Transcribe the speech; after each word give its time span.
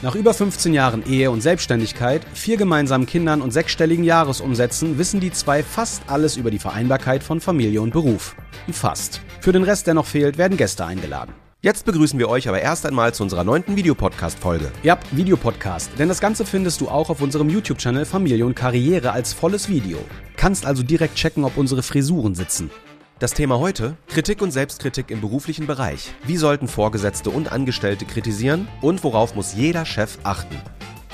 Nach 0.00 0.14
über 0.14 0.32
15 0.32 0.74
Jahren 0.74 1.04
Ehe 1.10 1.28
und 1.28 1.40
Selbstständigkeit, 1.40 2.22
vier 2.32 2.56
gemeinsamen 2.56 3.04
Kindern 3.04 3.42
und 3.42 3.50
sechsstelligen 3.50 4.04
Jahresumsätzen 4.04 4.96
wissen 4.96 5.18
die 5.18 5.32
zwei 5.32 5.64
fast 5.64 6.04
alles 6.06 6.36
über 6.36 6.52
die 6.52 6.60
Vereinbarkeit 6.60 7.24
von 7.24 7.40
Familie 7.40 7.82
und 7.82 7.92
Beruf. 7.92 8.36
Fast. 8.70 9.20
Für 9.40 9.50
den 9.50 9.64
Rest, 9.64 9.88
der 9.88 9.94
noch 9.94 10.06
fehlt, 10.06 10.38
werden 10.38 10.56
Gäste 10.56 10.86
eingeladen. 10.86 11.34
Jetzt 11.62 11.84
begrüßen 11.84 12.16
wir 12.16 12.28
euch 12.28 12.48
aber 12.48 12.60
erst 12.60 12.86
einmal 12.86 13.12
zu 13.12 13.24
unserer 13.24 13.42
neunten 13.42 13.74
Videopodcast-Folge. 13.74 14.70
Ja, 14.84 15.00
Videopodcast, 15.10 15.90
denn 15.98 16.08
das 16.08 16.20
Ganze 16.20 16.46
findest 16.46 16.80
du 16.80 16.88
auch 16.88 17.10
auf 17.10 17.20
unserem 17.20 17.50
YouTube-Channel 17.50 18.04
Familie 18.04 18.46
und 18.46 18.54
Karriere 18.54 19.10
als 19.10 19.32
volles 19.32 19.68
Video. 19.68 19.98
Kannst 20.36 20.64
also 20.64 20.84
direkt 20.84 21.16
checken, 21.16 21.42
ob 21.42 21.56
unsere 21.56 21.82
Frisuren 21.82 22.36
sitzen. 22.36 22.70
Das 23.18 23.34
Thema 23.34 23.58
heute: 23.58 23.96
Kritik 24.06 24.40
und 24.42 24.52
Selbstkritik 24.52 25.10
im 25.10 25.20
beruflichen 25.20 25.66
Bereich. 25.66 26.14
Wie 26.24 26.36
sollten 26.36 26.68
Vorgesetzte 26.68 27.30
und 27.30 27.50
Angestellte 27.50 28.04
kritisieren 28.04 28.68
und 28.80 29.02
worauf 29.02 29.34
muss 29.34 29.54
jeder 29.54 29.84
Chef 29.84 30.18
achten? 30.22 30.54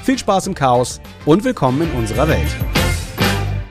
Viel 0.02 0.18
Spaß 0.18 0.48
im 0.48 0.54
Chaos 0.54 1.00
und 1.24 1.44
willkommen 1.44 1.80
in 1.80 1.90
unserer 1.92 2.28
Welt. 2.28 2.54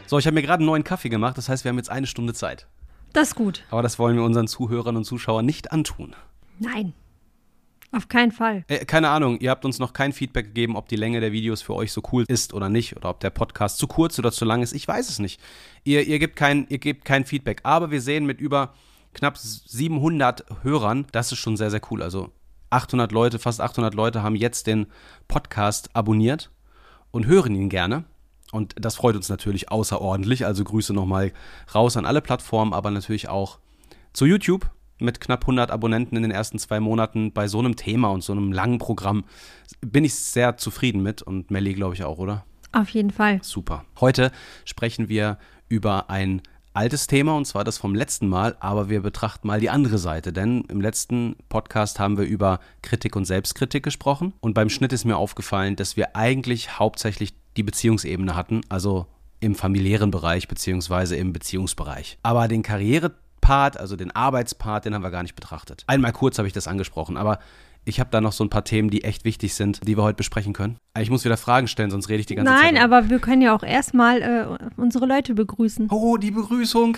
So, 0.08 0.18
ich 0.18 0.26
habe 0.26 0.34
mir 0.34 0.42
gerade 0.42 0.62
einen 0.62 0.66
neuen 0.66 0.84
Kaffee 0.84 1.10
gemacht, 1.10 1.38
das 1.38 1.48
heißt, 1.48 1.64
wir 1.64 1.70
haben 1.70 1.78
jetzt 1.78 1.92
eine 1.92 2.08
Stunde 2.08 2.34
Zeit. 2.34 2.66
Das 3.14 3.28
ist 3.30 3.36
gut. 3.36 3.66
Aber 3.70 3.84
das 3.84 4.00
wollen 4.00 4.16
wir 4.16 4.24
unseren 4.24 4.48
Zuhörern 4.48 4.98
und 4.98 5.04
Zuschauern 5.04 5.46
nicht 5.46 5.72
antun. 5.72 6.16
Nein. 6.58 6.94
Auf 7.94 8.08
keinen 8.08 8.32
Fall. 8.32 8.66
Äh, 8.68 8.86
keine 8.86 9.10
Ahnung, 9.10 9.40
ihr 9.40 9.52
habt 9.52 9.66
uns 9.66 9.78
noch 9.78 9.94
kein 9.94 10.14
Feedback 10.14 10.48
gegeben, 10.48 10.76
ob 10.76 10.88
die 10.88 10.96
Länge 10.96 11.20
der 11.20 11.32
Videos 11.32 11.62
für 11.62 11.76
euch 11.76 11.94
so 11.94 12.02
cool 12.12 12.26
ist 12.28 12.54
oder 12.54 12.68
nicht, 12.68 12.98
oder 12.98 13.10
ob 13.10 13.20
der 13.20 13.30
Podcast 13.30 13.78
zu 13.78 13.86
kurz 13.86 14.18
oder 14.18 14.32
zu 14.32 14.46
lang 14.46 14.64
ist. 14.64 14.74
Ich 14.74 14.88
weiß 14.88 15.10
es 15.10 15.20
nicht. 15.20 15.40
Ihr, 15.84 16.02
ihr, 16.08 16.18
gebt, 16.18 16.36
kein, 16.36 16.66
ihr 16.70 16.80
gebt 16.80 17.06
kein 17.06 17.24
Feedback. 17.24 17.62
Aber 17.64 17.92
wir 17.92 18.02
sehen 18.02 18.26
mit 18.26 18.42
über 18.42 18.74
knapp 19.14 19.38
700 19.38 20.64
Hörern, 20.64 21.06
das 21.12 21.32
ist 21.32 21.38
schon 21.38 21.56
sehr, 21.56 21.70
sehr 21.70 21.82
cool. 21.92 22.02
Also 22.02 22.32
800 22.72 23.12
Leute, 23.12 23.38
fast 23.38 23.62
800 23.62 23.94
Leute 23.94 24.24
haben 24.24 24.36
jetzt 24.36 24.66
den 24.66 24.88
Podcast 25.28 25.96
abonniert 25.96 26.50
und 27.12 27.28
hören 27.28 27.54
ihn 27.54 27.70
gerne. 27.70 28.06
Und 28.52 28.74
das 28.80 28.96
freut 28.96 29.16
uns 29.16 29.30
natürlich 29.30 29.72
außerordentlich. 29.72 30.48
Also 30.48 30.64
Grüße 30.64 30.94
nochmal 30.96 31.32
raus 31.76 31.96
an 31.96 32.08
alle 32.08 32.22
Plattformen, 32.22 32.74
aber 32.74 32.90
natürlich 32.90 33.30
auch 33.30 33.60
zu 34.14 34.26
YouTube 34.26 34.70
mit 35.04 35.20
knapp 35.20 35.42
100 35.42 35.70
Abonnenten 35.70 36.16
in 36.16 36.24
den 36.24 36.32
ersten 36.32 36.58
zwei 36.58 36.80
Monaten 36.80 37.32
bei 37.32 37.48
so 37.48 37.60
einem 37.60 37.76
Thema 37.76 38.10
und 38.10 38.24
so 38.24 38.34
einem 38.34 38.52
langen 38.52 38.80
Programm 38.80 39.26
bin 39.82 40.06
ich 40.06 40.16
sehr 40.16 40.58
zufrieden 40.58 41.04
mit 41.04 41.22
und 41.22 41.52
Melly, 41.52 41.74
glaube 41.74 41.94
ich, 41.94 42.04
auch, 42.04 42.18
oder? 42.18 42.46
Auf 42.72 42.90
jeden 42.90 43.12
Fall. 43.12 43.40
Super. 43.44 43.86
Heute 44.00 44.32
sprechen 44.66 45.10
wir 45.10 45.38
über 45.70 46.10
ein 46.10 46.42
altes 46.74 47.06
Thema 47.06 47.36
und 47.38 47.46
zwar 47.46 47.64
das 47.64 47.78
vom 47.78 47.94
letzten 47.94 48.28
Mal, 48.28 48.56
aber 48.60 48.90
wir 48.90 49.02
betrachten 49.02 49.48
mal 49.48 49.60
die 49.60 49.70
andere 49.70 50.00
Seite, 50.00 50.34
denn 50.34 50.64
im 50.70 50.82
letzten 50.82 51.36
Podcast 51.50 52.00
haben 52.00 52.18
wir 52.18 52.26
über 52.26 52.60
Kritik 52.82 53.16
und 53.16 53.26
Selbstkritik 53.26 53.84
gesprochen 53.84 54.34
und 54.40 54.54
beim 54.56 54.70
Schnitt 54.70 54.92
ist 54.92 55.06
mir 55.06 55.18
aufgefallen, 55.18 55.76
dass 55.76 55.98
wir 55.98 56.16
eigentlich 56.16 56.80
hauptsächlich 56.80 57.34
die 57.58 57.64
Beziehungsebene 57.64 58.36
hatten, 58.36 58.62
also 58.70 59.06
im 59.40 59.56
familiären 59.56 60.10
Bereich 60.10 60.48
beziehungsweise 60.48 61.16
im 61.16 61.34
Beziehungsbereich. 61.34 62.18
Aber 62.24 62.48
den 62.48 62.64
Karriere 62.64 63.12
Part, 63.44 63.78
also 63.78 63.98
den 63.98 64.12
Arbeitspart, 64.12 64.86
den 64.86 64.96
haben 64.96 65.04
wir 65.04 65.12
gar 65.12 65.22
nicht 65.22 65.36
betrachtet. 65.36 65.84
Einmal 65.86 66.14
kurz 66.14 66.38
habe 66.38 66.48
ich 66.48 66.54
das 66.54 66.68
angesprochen, 66.68 67.18
aber 67.18 67.40
ich 67.84 68.00
habe 68.00 68.10
da 68.10 68.22
noch 68.22 68.32
so 68.32 68.42
ein 68.46 68.50
paar 68.50 68.64
Themen, 68.64 68.90
die 68.90 69.04
echt 69.04 69.26
wichtig 69.26 69.54
sind, 69.54 69.86
die 69.86 69.98
wir 69.98 70.04
heute 70.04 70.16
besprechen 70.16 70.54
können. 70.54 70.78
Ich 70.98 71.10
muss 71.10 71.26
wieder 71.26 71.36
Fragen 71.36 71.68
stellen, 71.68 71.92
sonst 71.92 72.08
rede 72.08 72.22
ich 72.22 72.26
die 72.26 72.36
ganze 72.36 72.54
Nein, 72.54 72.62
Zeit. 72.62 72.74
Nein, 72.76 72.84
aber 72.84 73.10
wir 73.10 73.20
können 73.20 73.42
ja 73.42 73.54
auch 73.54 73.64
erstmal 73.64 74.22
äh, 74.22 74.46
unsere 74.78 75.06
Leute 75.06 75.34
begrüßen. 75.34 75.90
Oh, 75.92 76.16
die 76.16 76.32
Begrüßung. 76.32 76.98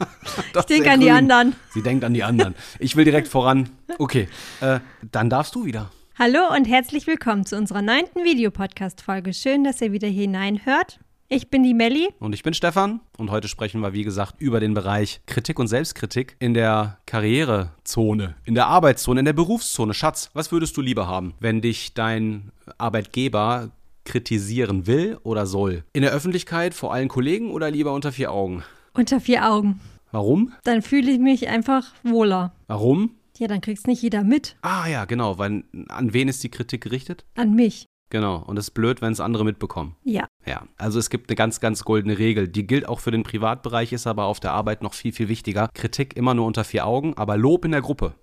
ich 0.56 0.64
denke 0.64 0.90
an 0.90 0.94
grün. 0.94 1.00
die 1.00 1.10
anderen. 1.10 1.52
Sie 1.74 1.82
denkt 1.82 2.04
an 2.04 2.14
die 2.14 2.24
anderen. 2.24 2.54
Ich 2.78 2.96
will 2.96 3.04
direkt 3.04 3.28
voran. 3.28 3.68
Okay, 3.98 4.30
äh, 4.62 4.80
dann 5.10 5.28
darfst 5.28 5.54
du 5.54 5.66
wieder. 5.66 5.90
Hallo 6.18 6.54
und 6.56 6.64
herzlich 6.64 7.06
willkommen 7.06 7.44
zu 7.44 7.58
unserer 7.58 7.82
neunten 7.82 8.24
Videopodcast-Folge. 8.24 9.34
Schön, 9.34 9.62
dass 9.64 9.82
ihr 9.82 9.92
wieder 9.92 10.08
hineinhört. 10.08 10.98
Ich 11.34 11.48
bin 11.48 11.62
die 11.62 11.72
Melli. 11.72 12.10
Und 12.18 12.34
ich 12.34 12.42
bin 12.42 12.52
Stefan. 12.52 13.00
Und 13.16 13.30
heute 13.30 13.48
sprechen 13.48 13.80
wir, 13.80 13.94
wie 13.94 14.04
gesagt, 14.04 14.34
über 14.38 14.60
den 14.60 14.74
Bereich 14.74 15.22
Kritik 15.24 15.58
und 15.58 15.66
Selbstkritik 15.66 16.36
in 16.40 16.52
der 16.52 16.98
Karrierezone, 17.06 18.34
in 18.44 18.54
der 18.54 18.66
Arbeitszone, 18.66 19.20
in 19.20 19.24
der 19.24 19.32
Berufszone. 19.32 19.94
Schatz, 19.94 20.28
was 20.34 20.52
würdest 20.52 20.76
du 20.76 20.82
lieber 20.82 21.06
haben, 21.06 21.32
wenn 21.40 21.62
dich 21.62 21.94
dein 21.94 22.52
Arbeitgeber 22.76 23.70
kritisieren 24.04 24.86
will 24.86 25.16
oder 25.22 25.46
soll? 25.46 25.84
In 25.94 26.02
der 26.02 26.12
Öffentlichkeit, 26.12 26.74
vor 26.74 26.92
allen 26.92 27.08
Kollegen 27.08 27.50
oder 27.50 27.70
lieber 27.70 27.94
unter 27.94 28.12
vier 28.12 28.30
Augen? 28.30 28.62
Unter 28.92 29.18
vier 29.18 29.50
Augen. 29.50 29.80
Warum? 30.10 30.52
Dann 30.64 30.82
fühle 30.82 31.12
ich 31.12 31.18
mich 31.18 31.48
einfach 31.48 31.94
wohler. 32.02 32.52
Warum? 32.66 33.12
Ja, 33.38 33.48
dann 33.48 33.62
kriegst 33.62 33.86
nicht 33.86 34.02
jeder 34.02 34.22
mit. 34.22 34.56
Ah 34.60 34.86
ja, 34.86 35.06
genau, 35.06 35.38
weil 35.38 35.64
an 35.88 36.12
wen 36.12 36.28
ist 36.28 36.44
die 36.44 36.50
Kritik 36.50 36.82
gerichtet? 36.82 37.24
An 37.36 37.54
mich. 37.54 37.86
Genau. 38.12 38.42
Und 38.46 38.58
es 38.58 38.66
ist 38.66 38.72
blöd, 38.72 39.00
wenn 39.00 39.10
es 39.10 39.20
andere 39.20 39.42
mitbekommen. 39.42 39.96
Ja. 40.04 40.28
Ja. 40.44 40.64
Also 40.76 40.98
es 40.98 41.08
gibt 41.08 41.30
eine 41.30 41.34
ganz, 41.34 41.60
ganz 41.60 41.82
goldene 41.82 42.18
Regel. 42.18 42.46
Die 42.46 42.66
gilt 42.66 42.86
auch 42.86 43.00
für 43.00 43.10
den 43.10 43.22
Privatbereich, 43.22 43.90
ist 43.94 44.06
aber 44.06 44.26
auf 44.26 44.38
der 44.38 44.52
Arbeit 44.52 44.82
noch 44.82 44.92
viel, 44.92 45.14
viel 45.14 45.28
wichtiger. 45.28 45.70
Kritik 45.72 46.14
immer 46.14 46.34
nur 46.34 46.44
unter 46.44 46.62
vier 46.62 46.86
Augen, 46.86 47.14
aber 47.16 47.38
Lob 47.38 47.64
in 47.64 47.70
der 47.70 47.80
Gruppe. 47.80 48.14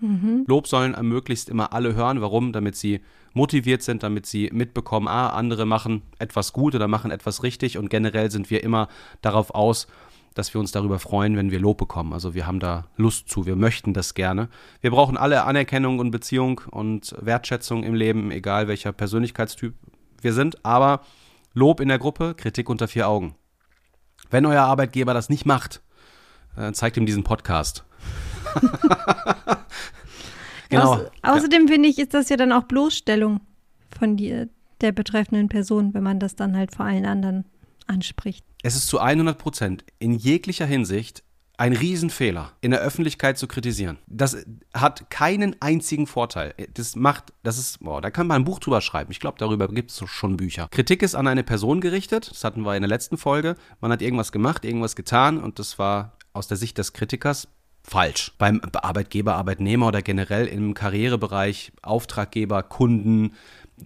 Mhm. 0.00 0.46
Lob 0.48 0.66
sollen 0.66 0.96
möglichst 1.06 1.48
immer 1.48 1.72
alle 1.72 1.94
hören. 1.94 2.20
Warum? 2.20 2.52
Damit 2.52 2.74
sie 2.74 3.02
motiviert 3.34 3.82
sind, 3.82 4.02
damit 4.02 4.26
sie 4.26 4.50
mitbekommen, 4.52 5.06
ah, 5.06 5.28
andere 5.28 5.64
machen 5.64 6.02
etwas 6.18 6.52
gut 6.52 6.74
oder 6.74 6.88
machen 6.88 7.12
etwas 7.12 7.44
richtig. 7.44 7.78
Und 7.78 7.88
generell 7.88 8.32
sind 8.32 8.50
wir 8.50 8.64
immer 8.64 8.88
darauf 9.22 9.54
aus, 9.54 9.86
dass 10.36 10.52
wir 10.52 10.60
uns 10.60 10.70
darüber 10.70 10.98
freuen, 10.98 11.34
wenn 11.36 11.50
wir 11.50 11.58
Lob 11.58 11.78
bekommen. 11.78 12.12
Also 12.12 12.34
wir 12.34 12.46
haben 12.46 12.60
da 12.60 12.84
Lust 12.96 13.30
zu, 13.30 13.46
wir 13.46 13.56
möchten 13.56 13.94
das 13.94 14.12
gerne. 14.12 14.50
Wir 14.82 14.90
brauchen 14.90 15.16
alle 15.16 15.44
Anerkennung 15.44 15.98
und 15.98 16.10
Beziehung 16.10 16.60
und 16.70 17.16
Wertschätzung 17.18 17.82
im 17.82 17.94
Leben, 17.94 18.30
egal 18.30 18.68
welcher 18.68 18.92
Persönlichkeitstyp 18.92 19.74
wir 20.20 20.34
sind. 20.34 20.62
Aber 20.64 21.00
Lob 21.54 21.80
in 21.80 21.88
der 21.88 21.98
Gruppe, 21.98 22.34
Kritik 22.34 22.68
unter 22.68 22.86
vier 22.86 23.08
Augen. 23.08 23.34
Wenn 24.28 24.44
euer 24.44 24.62
Arbeitgeber 24.62 25.14
das 25.14 25.30
nicht 25.30 25.46
macht, 25.46 25.80
äh, 26.54 26.70
zeigt 26.72 26.98
ihm 26.98 27.06
diesen 27.06 27.24
Podcast. 27.24 27.86
genau. 30.68 30.96
Auß 30.96 31.00
außerdem 31.22 31.66
ja. 31.66 31.72
finde 31.72 31.88
ich, 31.88 31.98
ist 31.98 32.12
das 32.12 32.28
ja 32.28 32.36
dann 32.36 32.52
auch 32.52 32.64
Bloßstellung 32.64 33.40
von 33.98 34.18
die, 34.18 34.48
der 34.82 34.92
betreffenden 34.92 35.48
Person, 35.48 35.94
wenn 35.94 36.02
man 36.02 36.20
das 36.20 36.36
dann 36.36 36.54
halt 36.54 36.74
vor 36.74 36.84
allen 36.84 37.06
anderen 37.06 37.46
anspricht. 37.86 38.44
Es 38.62 38.76
ist 38.76 38.88
zu 38.88 38.98
100 38.98 39.38
Prozent 39.38 39.84
in 39.98 40.12
jeglicher 40.12 40.66
Hinsicht 40.66 41.22
ein 41.58 41.72
Riesenfehler, 41.72 42.52
in 42.60 42.70
der 42.70 42.80
Öffentlichkeit 42.80 43.38
zu 43.38 43.46
kritisieren. 43.46 43.98
Das 44.06 44.36
hat 44.74 45.08
keinen 45.08 45.56
einzigen 45.60 46.06
Vorteil. 46.06 46.54
Das 46.74 46.96
macht, 46.96 47.32
das 47.42 47.56
ist, 47.56 47.80
boah, 47.80 48.02
da 48.02 48.10
kann 48.10 48.26
man 48.26 48.42
ein 48.42 48.44
Buch 48.44 48.58
drüber 48.58 48.80
schreiben. 48.80 49.10
Ich 49.10 49.20
glaube, 49.20 49.38
darüber 49.38 49.68
gibt 49.68 49.90
es 49.90 50.02
schon 50.06 50.36
Bücher. 50.36 50.68
Kritik 50.70 51.02
ist 51.02 51.14
an 51.14 51.26
eine 51.26 51.44
Person 51.44 51.80
gerichtet. 51.80 52.30
Das 52.30 52.44
hatten 52.44 52.62
wir 52.62 52.76
in 52.76 52.82
der 52.82 52.90
letzten 52.90 53.16
Folge. 53.16 53.56
Man 53.80 53.90
hat 53.90 54.02
irgendwas 54.02 54.32
gemacht, 54.32 54.64
irgendwas 54.64 54.96
getan 54.96 55.42
und 55.42 55.58
das 55.58 55.78
war 55.78 56.12
aus 56.34 56.46
der 56.46 56.58
Sicht 56.58 56.76
des 56.76 56.92
Kritikers 56.92 57.48
falsch. 57.82 58.32
Beim 58.36 58.60
Arbeitgeber, 58.74 59.36
Arbeitnehmer 59.36 59.86
oder 59.86 60.02
generell 60.02 60.46
im 60.46 60.74
Karrierebereich, 60.74 61.72
Auftraggeber, 61.82 62.62
Kunden 62.64 63.32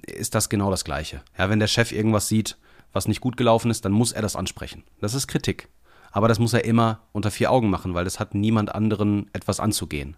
ist 0.06 0.34
das 0.34 0.48
genau 0.48 0.70
das 0.70 0.84
Gleiche. 0.84 1.22
Ja, 1.38 1.50
wenn 1.50 1.60
der 1.60 1.66
Chef 1.68 1.92
irgendwas 1.92 2.28
sieht, 2.28 2.56
was 2.92 3.08
nicht 3.08 3.20
gut 3.20 3.36
gelaufen 3.36 3.70
ist, 3.70 3.84
dann 3.84 3.92
muss 3.92 4.12
er 4.12 4.22
das 4.22 4.36
ansprechen. 4.36 4.84
Das 5.00 5.14
ist 5.14 5.26
Kritik. 5.26 5.68
Aber 6.12 6.28
das 6.28 6.38
muss 6.38 6.52
er 6.52 6.64
immer 6.64 7.00
unter 7.12 7.30
vier 7.30 7.50
Augen 7.50 7.70
machen, 7.70 7.94
weil 7.94 8.04
das 8.04 8.18
hat 8.18 8.34
niemand 8.34 8.74
anderen 8.74 9.30
etwas 9.32 9.60
anzugehen. 9.60 10.16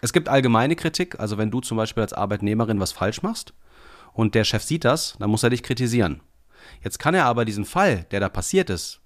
Es 0.00 0.12
gibt 0.12 0.28
allgemeine 0.28 0.76
Kritik, 0.76 1.20
also 1.20 1.38
wenn 1.38 1.50
du 1.50 1.60
zum 1.60 1.76
Beispiel 1.76 2.02
als 2.02 2.12
Arbeitnehmerin 2.12 2.80
was 2.80 2.92
falsch 2.92 3.22
machst 3.22 3.54
und 4.12 4.34
der 4.34 4.44
Chef 4.44 4.62
sieht 4.62 4.84
das, 4.84 5.16
dann 5.18 5.30
muss 5.30 5.42
er 5.42 5.50
dich 5.50 5.62
kritisieren. 5.62 6.20
Jetzt 6.82 6.98
kann 6.98 7.14
er 7.14 7.26
aber 7.26 7.44
diesen 7.44 7.64
Fall, 7.64 8.04
der 8.10 8.20
da 8.20 8.28
passiert 8.28 8.70
ist, 8.70 9.00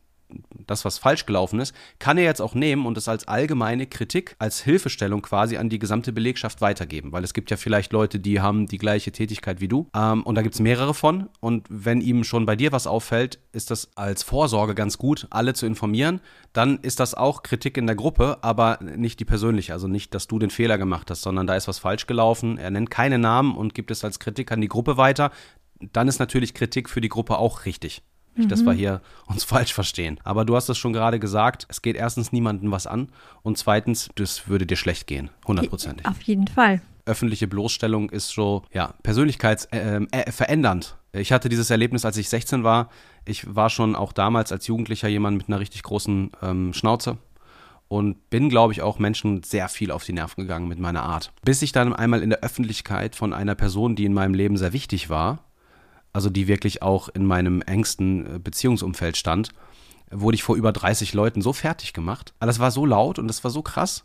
das, 0.67 0.85
was 0.85 0.99
falsch 0.99 1.27
gelaufen 1.27 1.61
ist, 1.61 1.75
kann 1.99 2.19
er 2.19 2.25
jetzt 2.25 2.41
auch 2.41 2.55
nehmen 2.55 2.87
und 2.87 2.97
es 2.97 3.09
als 3.09 3.27
allgemeine 3.29 3.87
Kritik, 3.87 4.37
als 4.38 4.61
Hilfestellung 4.61 5.23
quasi 5.23 5.56
an 5.56 5.69
die 5.69 5.79
gesamte 5.79 6.12
Belegschaft 6.12 6.61
weitergeben. 6.61 7.12
Weil 7.12 7.25
es 7.25 7.35
gibt 7.35 7.50
ja 7.50 7.56
vielleicht 7.56 7.93
Leute, 7.93 8.21
die 8.21 8.41
haben 8.41 8.67
die 8.67 8.79
gleiche 8.79 9.12
Tätigkeit 9.12 9.61
wie 9.61 9.69
du. 9.69 9.88
Ähm, 9.94 10.23
und 10.23 10.35
da 10.35 10.43
gibt 10.43 10.55
es 10.55 10.61
mehrere 10.61 10.94
von. 10.94 11.29
Und 11.41 11.67
wenn 11.69 12.00
ihm 12.00 12.25
schon 12.25 12.47
bei 12.47 12.56
dir 12.56 12.73
was 12.73 12.87
auffällt, 12.87 13.38
ist 13.53 13.71
das 13.71 13.91
als 13.97 14.23
Vorsorge 14.23 14.75
ganz 14.75 14.99
gut, 14.99 15.27
alle 15.31 15.55
zu 15.55 15.67
informieren. 15.67 16.21
Dann 16.53 16.79
ist 16.83 17.00
das 17.00 17.15
auch 17.15 17.43
Kritik 17.43 17.76
in 17.76 17.87
der 17.87 17.97
Gruppe, 17.97 18.38
aber 18.43 18.79
nicht 18.83 19.21
die 19.21 19.25
persönliche. 19.25 19.73
Also 19.73 19.88
nicht, 19.88 20.15
dass 20.15 20.26
du 20.26 20.38
den 20.38 20.50
Fehler 20.50 20.79
gemacht 20.79 21.11
hast, 21.11 21.23
sondern 21.23 21.47
da 21.47 21.56
ist 21.56 21.69
was 21.69 21.79
falsch 21.79 22.06
gelaufen. 22.06 22.59
Er 22.59 22.71
nennt 22.71 22.91
keine 22.91 23.19
Namen 23.19 23.56
und 23.56 23.75
gibt 23.75 23.91
es 23.91 24.05
als 24.05 24.19
Kritik 24.19 24.53
an 24.53 24.61
die 24.61 24.69
Gruppe 24.69 24.97
weiter. 24.97 25.31
Dann 25.93 26.09
ist 26.09 26.19
natürlich 26.19 26.55
Kritik 26.55 26.88
für 26.91 27.00
die 27.00 27.09
Gruppe 27.09 27.38
auch 27.38 27.65
richtig. 27.65 28.03
Nicht, 28.37 28.50
dass 28.50 28.65
wir 28.65 28.73
hier 28.73 29.00
uns 29.27 29.44
falsch 29.50 29.75
verstehen. 29.75 30.19
Aber 30.25 30.44
du 30.44 30.56
hast 30.56 30.69
es 30.69 30.79
schon 30.79 30.93
gerade 30.93 31.19
gesagt, 31.19 31.67
es 31.69 31.82
geht 31.82 31.97
erstens 31.97 32.32
niemandem 32.32 32.71
was 32.71 32.87
an 32.87 33.09
und 33.43 33.59
zweitens, 33.59 34.09
das 34.15 34.49
würde 34.49 34.67
dir 34.67 34.77
schlecht 34.77 35.06
gehen, 35.06 35.31
hundertprozentig. 35.47 36.06
Auf 36.06 36.23
jeden 36.23 36.47
Fall. 36.47 36.81
Öffentliche 37.06 37.49
Bloßstellung 37.49 38.11
ist 38.11 38.29
so, 38.29 38.62
ja, 38.73 38.94
persönlichkeitsverändernd. 39.03 40.97
Äh, 41.12 41.21
ich 41.21 41.32
hatte 41.32 41.49
dieses 41.49 41.71
Erlebnis, 41.71 42.05
als 42.05 42.17
ich 42.17 42.29
16 42.29 42.62
war. 42.62 42.88
Ich 43.25 43.55
war 43.55 43.69
schon 43.71 43.97
auch 43.97 44.12
damals 44.12 44.53
als 44.53 44.67
Jugendlicher 44.67 45.09
jemand 45.09 45.38
mit 45.38 45.49
einer 45.49 45.61
richtig 45.61 45.83
großen 45.83 46.31
ähm, 46.43 46.73
Schnauze 46.73 47.19
und 47.91 48.31
bin, 48.31 48.49
glaube 48.49 48.73
ich, 48.73 48.83
auch 48.83 49.00
Menschen 49.00 49.43
sehr 49.43 49.69
viel 49.69 49.91
auf 49.91 50.05
die 50.05 50.12
Nerven 50.12 50.43
gegangen 50.43 50.69
mit 50.69 50.79
meiner 50.79 51.03
Art. 51.03 51.33
Bis 51.43 51.61
ich 51.61 51.73
dann 51.73 51.93
einmal 51.93 52.23
in 52.23 52.31
der 52.31 52.41
Öffentlichkeit 52.41 53.17
von 53.17 53.33
einer 53.33 53.56
Person, 53.56 53.97
die 53.97 54.05
in 54.05 54.15
meinem 54.15 54.33
Leben 54.33 54.56
sehr 54.56 54.73
wichtig 54.73 55.11
war, 55.11 55.41
also 56.12 56.31
die 56.31 56.49
wirklich 56.49 56.83
auch 56.83 57.09
in 57.09 57.25
meinem 57.25 57.62
engsten 57.62 58.37
äh, 58.37 58.39
Beziehungsumfeld 58.39 59.17
stand, 59.17 59.51
wurde 60.11 60.35
ich 60.35 60.43
vor 60.43 60.57
über 60.57 60.73
30 60.73 61.15
Leuten 61.15 61.43
so 61.43 61.53
fertig 61.53 61.93
gemacht. 61.93 62.35
Aber 62.39 62.47
das 62.47 62.59
war 62.59 62.71
so 62.71 62.85
laut 62.85 63.19
und 63.19 63.29
das 63.29 63.45
war 63.45 63.51
so 63.51 63.62
krass, 63.62 64.05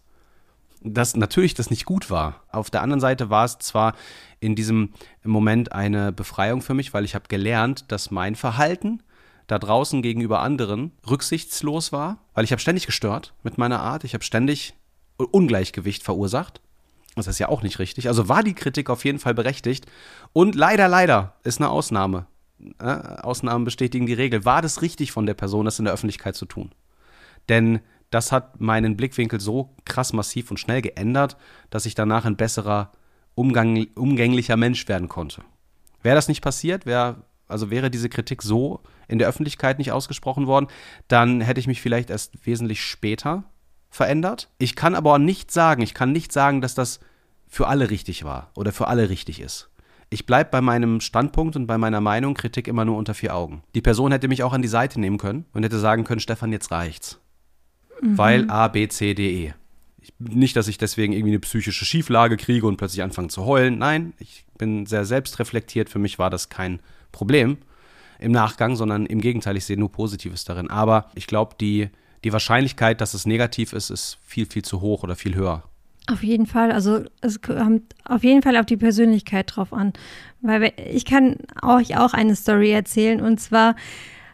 dass 0.82 1.16
natürlich 1.16 1.56
das 1.56 1.72
nicht 1.72 1.86
gut 1.86 2.12
war. 2.12 2.44
Auf 2.52 2.70
der 2.70 2.84
anderen 2.84 3.00
Seite 3.00 3.30
war 3.30 3.46
es 3.46 3.58
zwar 3.58 3.96
in 4.40 4.56
diesem 4.56 4.94
Moment 5.24 5.72
eine 5.72 6.12
Befreiung 6.12 6.62
für 6.62 6.76
mich, 6.76 6.94
weil 6.94 7.06
ich 7.06 7.16
habe 7.16 7.28
gelernt, 7.28 7.86
dass 7.92 8.12
mein 8.12 8.36
Verhalten 8.36 9.02
da 9.48 9.58
draußen 9.58 10.02
gegenüber 10.02 10.42
anderen 10.42 10.92
rücksichtslos 11.10 11.92
war, 11.92 12.20
weil 12.34 12.44
ich 12.44 12.52
habe 12.52 12.62
ständig 12.62 12.86
gestört 12.86 13.34
mit 13.44 13.58
meiner 13.58 13.80
Art, 13.80 14.04
ich 14.04 14.14
habe 14.14 14.24
ständig 14.24 14.76
Ungleichgewicht 15.18 16.04
verursacht 16.04 16.62
das 17.16 17.28
ist 17.28 17.40
ja 17.40 17.50
auch 17.50 17.64
nicht 17.64 17.80
richtig. 17.80 18.08
Also 18.08 18.28
war 18.28 18.44
die 18.44 18.54
Kritik 18.54 18.90
auf 18.90 19.06
jeden 19.06 19.20
Fall 19.20 19.34
berechtigt. 19.34 19.86
Und 20.34 20.56
leider, 20.56 20.88
leider 20.88 21.36
ist 21.44 21.62
eine 21.62 21.70
Ausnahme. 21.70 22.28
Äh, 22.80 22.86
Ausnahmen 22.86 23.66
bestätigen 23.66 24.06
die 24.06 24.14
Regel. 24.14 24.46
War 24.46 24.62
das 24.62 24.82
richtig 24.82 25.12
von 25.12 25.26
der 25.26 25.34
Person, 25.34 25.66
das 25.66 25.80
in 25.80 25.86
der 25.86 25.94
Öffentlichkeit 25.94 26.36
zu 26.36 26.46
tun? 26.46 26.72
Denn 27.48 27.80
das 28.10 28.32
hat 28.32 28.60
meinen 28.60 28.98
Blickwinkel 28.98 29.40
so 29.40 29.76
krass 29.86 30.14
massiv 30.14 30.52
und 30.52 30.60
schnell 30.60 30.82
geändert, 30.82 31.38
dass 31.70 31.86
ich 31.86 31.96
danach 31.96 32.26
ein 32.26 32.38
besserer, 32.38 32.92
Umgang, 33.34 33.88
umgänglicher 33.96 34.56
Mensch 34.56 34.88
werden 34.88 35.10
konnte. 35.10 35.42
Wäre 36.02 36.16
das 36.16 36.30
nicht 36.30 36.42
passiert, 36.42 36.86
wäre, 36.86 37.24
also 37.48 37.70
wäre 37.70 37.92
diese 37.92 38.08
Kritik 38.08 38.42
so 38.42 38.82
in 39.08 39.20
der 39.20 39.28
Öffentlichkeit 39.28 39.78
nicht 39.78 39.92
ausgesprochen 39.92 40.48
worden, 40.48 40.68
dann 41.08 41.42
hätte 41.42 41.60
ich 41.60 41.68
mich 41.68 41.82
vielleicht 41.82 42.10
erst 42.10 42.46
wesentlich 42.46 42.82
später 42.82 43.44
verändert. 43.90 44.50
Ich 44.58 44.76
kann 44.76 44.96
aber 44.96 45.20
nicht 45.20 45.52
sagen, 45.52 45.82
ich 45.82 45.94
kann 45.94 46.12
nicht 46.12 46.32
sagen, 46.32 46.62
dass 46.62 46.76
das 46.76 47.00
für 47.48 47.68
alle 47.68 47.90
richtig 47.90 48.24
war 48.24 48.52
oder 48.56 48.72
für 48.72 48.88
alle 48.88 49.10
richtig 49.10 49.40
ist. 49.40 49.70
Ich 50.10 50.26
bleibe 50.26 50.52
bei 50.52 50.62
meinem 50.62 51.02
Standpunkt 51.02 51.56
und 51.56 51.68
bei 51.68 51.78
meiner 51.78 52.02
Meinung, 52.02 52.36
Kritik 52.36 52.68
immer 52.68 52.86
nur 52.86 52.98
unter 52.98 53.14
vier 53.14 53.36
Augen. 53.36 53.64
Die 53.74 53.82
Person 53.82 54.12
hätte 54.12 54.28
mich 54.28 54.44
auch 54.44 54.54
an 54.54 54.62
die 54.62 54.68
Seite 54.68 55.00
nehmen 55.00 55.18
können 55.18 55.46
und 55.54 55.64
hätte 55.64 55.80
sagen 55.80 56.04
können, 56.04 56.20
Stefan, 56.20 56.52
jetzt 56.52 56.72
reicht's. 56.72 57.20
Mhm. 58.02 58.18
Weil 58.18 58.50
A, 58.50 58.68
B, 58.68 58.88
C, 58.88 59.14
D, 59.14 59.46
E. 59.46 59.54
Ich, 60.00 60.14
nicht, 60.20 60.56
dass 60.56 60.68
ich 60.68 60.78
deswegen 60.78 61.14
irgendwie 61.14 61.32
eine 61.32 61.40
psychische 61.40 61.86
Schieflage 61.86 62.38
kriege 62.38 62.68
und 62.68 62.78
plötzlich 62.78 63.02
anfange 63.02 63.30
zu 63.30 63.46
heulen. 63.46 63.80
Nein, 63.80 64.14
ich 64.20 64.46
bin 64.58 64.86
sehr 64.86 65.06
selbstreflektiert. 65.06 65.90
Für 65.90 66.00
mich 66.00 66.20
war 66.20 66.30
das 66.30 66.50
kein 66.50 66.80
Problem 67.12 67.58
im 68.20 68.32
Nachgang, 68.32 68.76
sondern 68.76 69.06
im 69.06 69.22
Gegenteil, 69.22 69.58
ich 69.58 69.66
sehe 69.66 69.78
nur 69.78 69.92
Positives 69.92 70.46
darin. 70.46 70.70
Aber 70.70 71.10
ich 71.16 71.28
glaube, 71.28 71.56
die 71.60 71.90
die 72.26 72.34
Wahrscheinlichkeit, 72.34 73.00
dass 73.02 73.14
es 73.14 73.26
negativ 73.26 73.72
ist, 73.72 73.92
ist 73.92 74.18
viel, 74.26 74.48
viel 74.48 74.64
zu 74.64 74.82
hoch 74.82 75.04
oder 75.04 75.16
viel 75.16 75.36
höher. 75.36 75.64
Auf 76.12 76.24
jeden 76.24 76.48
Fall, 76.48 76.72
also 76.72 77.04
es 77.22 77.42
kommt 77.42 77.96
auf 78.04 78.24
jeden 78.24 78.42
Fall 78.42 78.58
auf 78.58 78.66
die 78.66 78.78
Persönlichkeit 78.78 79.56
drauf 79.56 79.72
an. 79.72 79.94
Weil 80.42 80.74
ich 80.92 81.06
kann 81.06 81.38
euch 81.62 81.98
auch 81.98 82.14
eine 82.14 82.36
Story 82.36 82.72
erzählen 82.72 83.22
und 83.22 83.40
zwar 83.40 83.76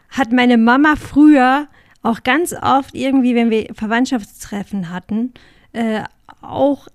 hat 0.08 0.32
meine 0.32 0.56
Mama 0.58 0.96
früher 0.96 1.68
auch 2.02 2.22
ganz 2.22 2.54
oft 2.54 2.94
irgendwie, 2.94 3.34
wenn 3.34 3.50
wir 3.50 3.68
Verwandtschaftstreffen 3.74 4.90
hatten, 4.90 5.32
äh, 5.72 6.02
auch 6.40 6.88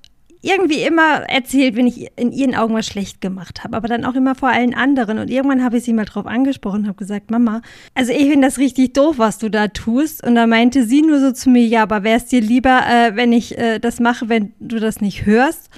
irgendwie 0.47 0.81
immer 0.81 1.23
erzählt, 1.27 1.75
wenn 1.75 1.87
ich 1.87 2.07
in 2.15 2.31
ihren 2.31 2.55
Augen 2.55 2.73
was 2.73 2.85
schlecht 2.85 3.21
gemacht 3.21 3.63
habe, 3.63 3.75
aber 3.75 3.87
dann 3.87 4.05
auch 4.05 4.15
immer 4.15 4.35
vor 4.35 4.49
allen 4.49 4.73
anderen. 4.73 5.19
Und 5.19 5.29
irgendwann 5.29 5.63
habe 5.63 5.77
ich 5.77 5.83
sie 5.83 5.93
mal 5.93 6.05
drauf 6.05 6.25
angesprochen 6.25 6.81
und 6.81 6.87
habe 6.87 6.97
gesagt, 6.97 7.29
Mama, 7.31 7.61
also 7.93 8.11
ich 8.13 8.29
finde 8.29 8.47
das 8.47 8.57
richtig 8.57 8.93
doof, 8.93 9.17
was 9.17 9.37
du 9.37 9.49
da 9.49 9.67
tust. 9.67 10.25
Und 10.25 10.35
da 10.35 10.47
meinte 10.47 10.85
sie 10.85 11.01
nur 11.01 11.19
so 11.19 11.31
zu 11.31 11.49
mir, 11.49 11.65
ja, 11.65 11.83
aber 11.83 12.03
wäre 12.03 12.17
es 12.17 12.25
dir 12.25 12.41
lieber, 12.41 12.81
äh, 12.87 13.15
wenn 13.15 13.33
ich 13.33 13.57
äh, 13.57 13.79
das 13.79 13.99
mache, 13.99 14.29
wenn 14.29 14.53
du 14.59 14.79
das 14.79 15.01
nicht 15.01 15.25
hörst? 15.25 15.69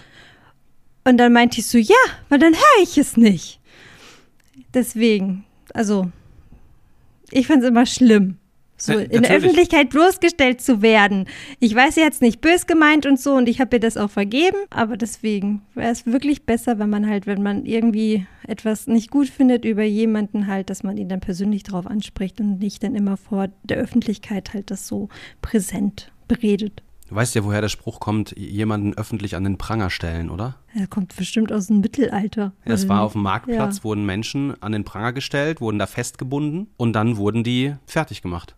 Und 1.03 1.17
dann 1.17 1.33
meinte 1.33 1.59
ich 1.59 1.67
so, 1.67 1.77
ja, 1.77 1.95
weil 2.29 2.39
dann 2.39 2.53
höre 2.53 2.83
ich 2.83 2.97
es 2.97 3.17
nicht. 3.17 3.59
Deswegen, 4.73 5.45
also, 5.73 6.11
ich 7.31 7.47
fand 7.47 7.63
es 7.63 7.69
immer 7.69 7.85
schlimm 7.85 8.37
so 8.81 8.93
ja, 8.93 8.99
in 8.99 9.23
der 9.23 9.31
Öffentlichkeit 9.31 9.89
bloßgestellt 9.89 10.61
zu 10.61 10.81
werden. 10.81 11.25
Ich 11.59 11.75
weiß, 11.75 11.95
sie 11.95 12.03
hat 12.03 12.13
es 12.13 12.21
nicht 12.21 12.41
bös 12.41 12.67
gemeint 12.67 13.05
und 13.05 13.19
so 13.19 13.33
und 13.33 13.49
ich 13.49 13.59
habe 13.59 13.75
ihr 13.75 13.79
das 13.79 13.97
auch 13.97 14.09
vergeben, 14.09 14.57
aber 14.69 14.97
deswegen 14.97 15.61
wäre 15.75 15.91
es 15.91 16.05
wirklich 16.05 16.45
besser, 16.45 16.79
wenn 16.79 16.89
man 16.89 17.07
halt, 17.07 17.27
wenn 17.27 17.43
man 17.43 17.65
irgendwie 17.65 18.25
etwas 18.47 18.87
nicht 18.87 19.11
gut 19.11 19.27
findet 19.27 19.65
über 19.65 19.83
jemanden 19.83 20.47
halt, 20.47 20.69
dass 20.69 20.83
man 20.83 20.97
ihn 20.97 21.09
dann 21.09 21.19
persönlich 21.19 21.63
darauf 21.63 21.85
anspricht 21.85 22.39
und 22.39 22.59
nicht 22.59 22.83
dann 22.83 22.95
immer 22.95 23.17
vor 23.17 23.49
der 23.63 23.77
Öffentlichkeit 23.77 24.53
halt 24.53 24.71
das 24.71 24.87
so 24.87 25.09
präsent 25.41 26.11
beredet. 26.27 26.83
Du 27.09 27.15
weißt 27.15 27.33
ja, 27.33 27.43
woher 27.43 27.61
der 27.61 27.69
Spruch 27.69 27.99
kommt, 27.99 28.37
jemanden 28.37 28.93
öffentlich 28.93 29.35
an 29.35 29.43
den 29.43 29.57
Pranger 29.57 29.89
stellen, 29.89 30.29
oder? 30.29 30.57
Er 30.75 30.85
kommt 30.85 31.15
bestimmt 31.15 31.51
aus 31.51 31.65
dem 31.65 31.79
Mittelalter. 31.79 32.53
Es 32.65 32.87
war 32.87 33.01
auf 33.01 33.13
dem 33.13 33.23
Marktplatz, 33.23 33.77
ja. 33.77 33.83
wurden 33.83 34.05
Menschen 34.05 34.61
an 34.61 34.73
den 34.73 34.83
Pranger 34.83 35.11
gestellt, 35.11 35.59
wurden 35.59 35.79
da 35.79 35.87
festgebunden 35.87 36.67
und 36.77 36.93
dann 36.93 37.17
wurden 37.17 37.43
die 37.43 37.73
fertig 37.87 38.21
gemacht. 38.21 38.55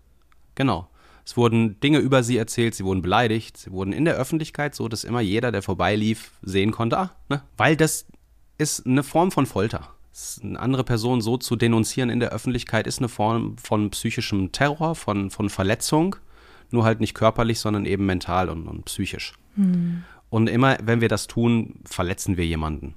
Genau. 0.61 0.87
Es 1.25 1.37
wurden 1.37 1.79
Dinge 1.79 1.97
über 1.97 2.21
sie 2.21 2.37
erzählt, 2.37 2.75
sie 2.75 2.85
wurden 2.85 3.01
beleidigt, 3.01 3.57
sie 3.57 3.71
wurden 3.71 3.93
in 3.93 4.05
der 4.05 4.13
Öffentlichkeit 4.13 4.75
so, 4.75 4.87
dass 4.87 5.03
immer 5.03 5.19
jeder, 5.19 5.51
der 5.51 5.63
vorbeilief, 5.63 6.33
sehen 6.43 6.69
konnte, 6.69 6.99
ah, 6.99 7.15
ne? 7.29 7.41
Weil 7.57 7.75
das 7.75 8.05
ist 8.59 8.85
eine 8.85 9.01
Form 9.01 9.31
von 9.31 9.47
Folter. 9.47 9.89
Eine 10.43 10.59
andere 10.59 10.83
Person 10.83 11.19
so 11.21 11.37
zu 11.37 11.55
denunzieren 11.55 12.11
in 12.11 12.19
der 12.19 12.29
Öffentlichkeit 12.29 12.85
ist 12.85 12.99
eine 12.99 13.09
Form 13.09 13.57
von 13.57 13.89
psychischem 13.89 14.51
Terror, 14.51 14.93
von, 14.93 15.31
von 15.31 15.49
Verletzung. 15.49 16.15
Nur 16.69 16.83
halt 16.83 16.99
nicht 16.99 17.15
körperlich, 17.15 17.59
sondern 17.59 17.85
eben 17.85 18.05
mental 18.05 18.47
und, 18.47 18.67
und 18.67 18.85
psychisch. 18.85 19.33
Hm. 19.55 20.03
Und 20.29 20.47
immer, 20.47 20.77
wenn 20.83 21.01
wir 21.01 21.09
das 21.09 21.25
tun, 21.25 21.79
verletzen 21.85 22.37
wir 22.37 22.45
jemanden. 22.45 22.93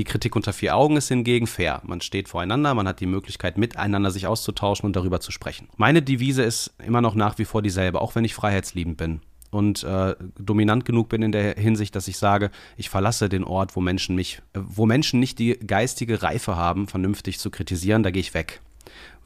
Die 0.00 0.04
Kritik 0.04 0.34
unter 0.34 0.54
vier 0.54 0.76
Augen 0.76 0.96
ist 0.96 1.08
hingegen 1.08 1.46
fair. 1.46 1.82
Man 1.84 2.00
steht 2.00 2.26
voreinander, 2.26 2.72
man 2.72 2.88
hat 2.88 3.00
die 3.00 3.06
Möglichkeit, 3.06 3.58
miteinander 3.58 4.10
sich 4.10 4.26
auszutauschen 4.26 4.86
und 4.86 4.96
darüber 4.96 5.20
zu 5.20 5.30
sprechen. 5.30 5.68
Meine 5.76 6.00
Devise 6.00 6.42
ist 6.42 6.72
immer 6.82 7.02
noch 7.02 7.14
nach 7.14 7.36
wie 7.36 7.44
vor 7.44 7.60
dieselbe, 7.60 8.00
auch 8.00 8.14
wenn 8.14 8.24
ich 8.24 8.32
freiheitsliebend 8.32 8.96
bin 8.96 9.20
und 9.50 9.84
äh, 9.84 10.14
dominant 10.38 10.86
genug 10.86 11.10
bin 11.10 11.20
in 11.20 11.32
der 11.32 11.54
Hinsicht, 11.54 11.94
dass 11.94 12.08
ich 12.08 12.16
sage, 12.16 12.50
ich 12.78 12.88
verlasse 12.88 13.28
den 13.28 13.44
Ort, 13.44 13.76
wo 13.76 13.82
Menschen 13.82 14.16
mich, 14.16 14.40
wo 14.54 14.86
Menschen 14.86 15.20
nicht 15.20 15.38
die 15.38 15.58
geistige 15.58 16.22
Reife 16.22 16.56
haben, 16.56 16.88
vernünftig 16.88 17.38
zu 17.38 17.50
kritisieren, 17.50 18.02
da 18.02 18.10
gehe 18.10 18.20
ich 18.20 18.32
weg. 18.32 18.62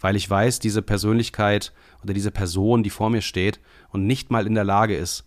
Weil 0.00 0.16
ich 0.16 0.28
weiß, 0.28 0.58
diese 0.58 0.82
Persönlichkeit 0.82 1.72
oder 2.02 2.14
diese 2.14 2.32
Person, 2.32 2.82
die 2.82 2.90
vor 2.90 3.10
mir 3.10 3.22
steht 3.22 3.60
und 3.90 4.08
nicht 4.08 4.32
mal 4.32 4.44
in 4.44 4.56
der 4.56 4.64
Lage 4.64 4.96
ist, 4.96 5.24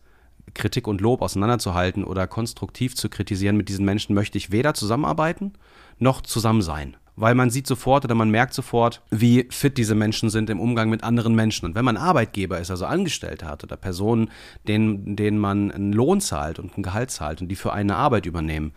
Kritik 0.54 0.88
und 0.88 1.02
Lob 1.02 1.22
auseinanderzuhalten 1.22 2.04
oder 2.04 2.28
konstruktiv 2.28 2.96
zu 2.96 3.10
kritisieren 3.10 3.58
mit 3.58 3.70
diesen 3.70 3.86
Menschen, 3.86 4.14
möchte 4.14 4.38
ich 4.38 4.52
weder 4.52 4.74
zusammenarbeiten 4.74 5.54
noch 6.00 6.22
zusammen 6.22 6.62
sein. 6.62 6.98
Weil 7.16 7.34
man 7.34 7.50
sieht 7.50 7.66
sofort 7.66 8.06
oder 8.06 8.14
man 8.14 8.30
merkt 8.30 8.54
sofort, 8.54 9.02
wie 9.10 9.48
fit 9.50 9.80
diese 9.80 9.96
Menschen 9.96 10.30
sind 10.30 10.52
im 10.52 10.60
Umgang 10.60 10.90
mit 10.90 11.04
anderen 11.04 11.34
Menschen. 11.34 11.66
Und 11.66 11.74
wenn 11.74 11.84
man 11.84 11.98
Arbeitgeber 11.98 12.60
ist, 12.60 12.70
also 12.70 12.86
Angestellte 12.86 13.48
hat 13.48 13.64
oder 13.64 13.76
Personen, 13.76 14.30
denen, 14.68 15.16
denen 15.16 15.40
man 15.40 15.72
einen 15.72 15.94
Lohn 15.94 16.22
zahlt 16.22 16.60
und 16.60 16.78
ein 16.78 16.84
Gehalt 16.84 17.10
zahlt 17.10 17.42
und 17.42 17.48
die 17.48 17.56
für 17.56 17.74
eine 17.74 17.96
Arbeit 17.96 18.28
übernehmen, 18.28 18.72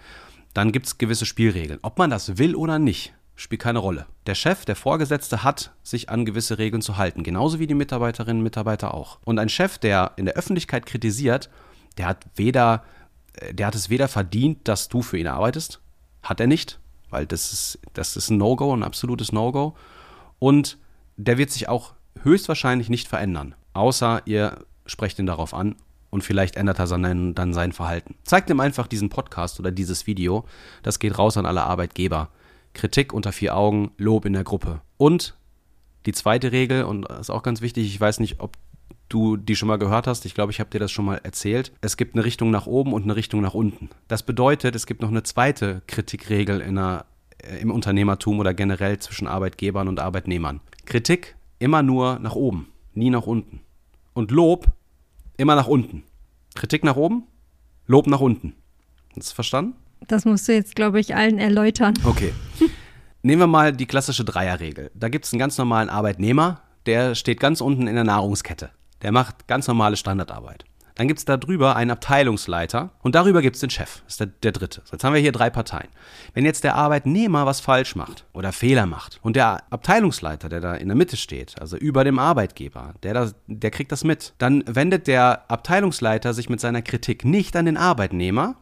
dann 0.54 0.72
gibt 0.72 0.86
es 0.86 0.96
gewisse 0.96 1.26
Spielregeln. 1.26 1.80
Ob 1.82 1.98
man 1.98 2.08
das 2.08 2.38
will 2.38 2.54
oder 2.54 2.78
nicht, 2.78 3.12
spielt 3.40 3.62
keine 3.62 3.78
Rolle. 3.78 4.06
Der 4.26 4.34
Chef, 4.34 4.66
der 4.66 4.76
Vorgesetzte 4.76 5.42
hat 5.42 5.72
sich 5.82 6.10
an 6.10 6.26
gewisse 6.26 6.58
Regeln 6.58 6.82
zu 6.82 6.98
halten, 6.98 7.22
genauso 7.22 7.58
wie 7.58 7.66
die 7.66 7.74
Mitarbeiterinnen 7.74 8.38
und 8.38 8.44
Mitarbeiter 8.44 8.92
auch. 8.92 9.18
Und 9.24 9.38
ein 9.38 9.48
Chef, 9.48 9.78
der 9.78 10.12
in 10.16 10.26
der 10.26 10.34
Öffentlichkeit 10.34 10.84
kritisiert, 10.84 11.48
der 11.96 12.06
hat 12.06 12.26
weder, 12.36 12.84
äh, 13.34 13.54
der 13.54 13.68
hat 13.68 13.74
es 13.74 13.88
weder 13.88 14.08
verdient, 14.08 14.68
dass 14.68 14.88
du 14.88 15.00
für 15.00 15.16
ihn 15.16 15.26
arbeitest, 15.26 15.80
hat 16.22 16.38
er 16.38 16.46
nicht, 16.46 16.78
weil 17.08 17.24
das 17.24 17.54
ist, 17.54 17.78
das 17.94 18.14
ist 18.14 18.28
ein 18.28 18.36
No-Go, 18.36 18.76
ein 18.76 18.82
absolutes 18.82 19.32
No-Go. 19.32 19.74
Und 20.38 20.76
der 21.16 21.38
wird 21.38 21.50
sich 21.50 21.66
auch 21.66 21.94
höchstwahrscheinlich 22.22 22.90
nicht 22.90 23.08
verändern, 23.08 23.54
außer 23.72 24.20
ihr 24.26 24.58
sprecht 24.84 25.18
ihn 25.18 25.26
darauf 25.26 25.54
an 25.54 25.76
und 26.10 26.24
vielleicht 26.24 26.56
ändert 26.56 26.78
er 26.78 26.88
dann, 26.88 27.34
dann 27.34 27.54
sein 27.54 27.72
Verhalten. 27.72 28.16
Zeigt 28.24 28.50
ihm 28.50 28.60
einfach 28.60 28.86
diesen 28.86 29.08
Podcast 29.08 29.60
oder 29.60 29.70
dieses 29.70 30.06
Video. 30.06 30.44
Das 30.82 30.98
geht 30.98 31.16
raus 31.16 31.38
an 31.38 31.46
alle 31.46 31.62
Arbeitgeber. 31.62 32.28
Kritik 32.74 33.12
unter 33.12 33.32
vier 33.32 33.56
Augen, 33.56 33.90
Lob 33.96 34.24
in 34.24 34.32
der 34.32 34.44
Gruppe. 34.44 34.80
Und 34.96 35.34
die 36.06 36.12
zweite 36.12 36.52
Regel, 36.52 36.84
und 36.84 37.02
das 37.02 37.20
ist 37.20 37.30
auch 37.30 37.42
ganz 37.42 37.60
wichtig, 37.60 37.86
ich 37.86 38.00
weiß 38.00 38.20
nicht, 38.20 38.40
ob 38.40 38.56
du 39.08 39.36
die 39.36 39.56
schon 39.56 39.68
mal 39.68 39.78
gehört 39.78 40.06
hast, 40.06 40.24
ich 40.24 40.34
glaube, 40.34 40.52
ich 40.52 40.60
habe 40.60 40.70
dir 40.70 40.78
das 40.78 40.90
schon 40.90 41.04
mal 41.04 41.20
erzählt. 41.22 41.72
Es 41.80 41.96
gibt 41.96 42.14
eine 42.14 42.24
Richtung 42.24 42.50
nach 42.50 42.66
oben 42.66 42.92
und 42.92 43.02
eine 43.02 43.16
Richtung 43.16 43.40
nach 43.40 43.54
unten. 43.54 43.90
Das 44.08 44.22
bedeutet, 44.22 44.74
es 44.74 44.86
gibt 44.86 45.02
noch 45.02 45.08
eine 45.08 45.22
zweite 45.22 45.82
Kritikregel 45.86 46.60
in 46.60 46.78
einer, 46.78 47.04
äh, 47.42 47.58
im 47.58 47.70
Unternehmertum 47.70 48.38
oder 48.38 48.54
generell 48.54 48.98
zwischen 48.98 49.26
Arbeitgebern 49.26 49.88
und 49.88 50.00
Arbeitnehmern. 50.00 50.60
Kritik 50.86 51.36
immer 51.58 51.82
nur 51.82 52.18
nach 52.20 52.34
oben, 52.34 52.68
nie 52.94 53.10
nach 53.10 53.26
unten. 53.26 53.60
Und 54.14 54.30
Lob 54.30 54.66
immer 55.36 55.54
nach 55.54 55.66
unten. 55.66 56.04
Kritik 56.54 56.84
nach 56.84 56.96
oben, 56.96 57.24
Lob 57.86 58.06
nach 58.06 58.20
unten. 58.20 58.54
Hast 59.16 59.32
du 59.32 59.34
verstanden? 59.34 59.74
Das 60.06 60.24
musst 60.24 60.48
du 60.48 60.52
jetzt, 60.52 60.74
glaube 60.74 61.00
ich, 61.00 61.14
allen 61.14 61.38
erläutern. 61.38 61.94
Okay. 62.04 62.32
Nehmen 63.22 63.40
wir 63.40 63.46
mal 63.46 63.72
die 63.72 63.86
klassische 63.86 64.24
Dreierregel. 64.24 64.90
Da 64.94 65.08
gibt 65.08 65.26
es 65.26 65.32
einen 65.32 65.40
ganz 65.40 65.58
normalen 65.58 65.90
Arbeitnehmer, 65.90 66.62
der 66.86 67.14
steht 67.14 67.38
ganz 67.38 67.60
unten 67.60 67.86
in 67.86 67.94
der 67.94 68.04
Nahrungskette. 68.04 68.70
Der 69.02 69.12
macht 69.12 69.46
ganz 69.46 69.68
normale 69.68 69.96
Standardarbeit. 69.96 70.64
Dann 70.94 71.08
gibt 71.08 71.18
es 71.18 71.24
da 71.24 71.36
drüber 71.38 71.76
einen 71.76 71.92
Abteilungsleiter 71.92 72.90
und 73.00 73.14
darüber 73.14 73.40
gibt 73.40 73.56
es 73.56 73.60
den 73.60 73.70
Chef. 73.70 74.02
Das 74.04 74.14
ist 74.14 74.20
der, 74.20 74.26
der 74.26 74.52
dritte. 74.52 74.82
Jetzt 74.92 75.02
haben 75.02 75.14
wir 75.14 75.20
hier 75.20 75.32
drei 75.32 75.48
Parteien. 75.48 75.88
Wenn 76.34 76.44
jetzt 76.44 76.62
der 76.64 76.74
Arbeitnehmer 76.74 77.46
was 77.46 77.60
falsch 77.60 77.96
macht 77.96 78.26
oder 78.34 78.52
Fehler 78.52 78.84
macht 78.84 79.18
und 79.22 79.34
der 79.34 79.62
Abteilungsleiter, 79.70 80.50
der 80.50 80.60
da 80.60 80.74
in 80.74 80.88
der 80.88 80.96
Mitte 80.96 81.16
steht, 81.16 81.58
also 81.58 81.78
über 81.78 82.04
dem 82.04 82.18
Arbeitgeber, 82.18 82.94
der, 83.02 83.14
da, 83.14 83.30
der 83.46 83.70
kriegt 83.70 83.92
das 83.92 84.04
mit, 84.04 84.34
dann 84.38 84.62
wendet 84.66 85.06
der 85.06 85.50
Abteilungsleiter 85.50 86.34
sich 86.34 86.50
mit 86.50 86.60
seiner 86.60 86.82
Kritik 86.82 87.24
nicht 87.24 87.56
an 87.56 87.64
den 87.64 87.78
Arbeitnehmer, 87.78 88.56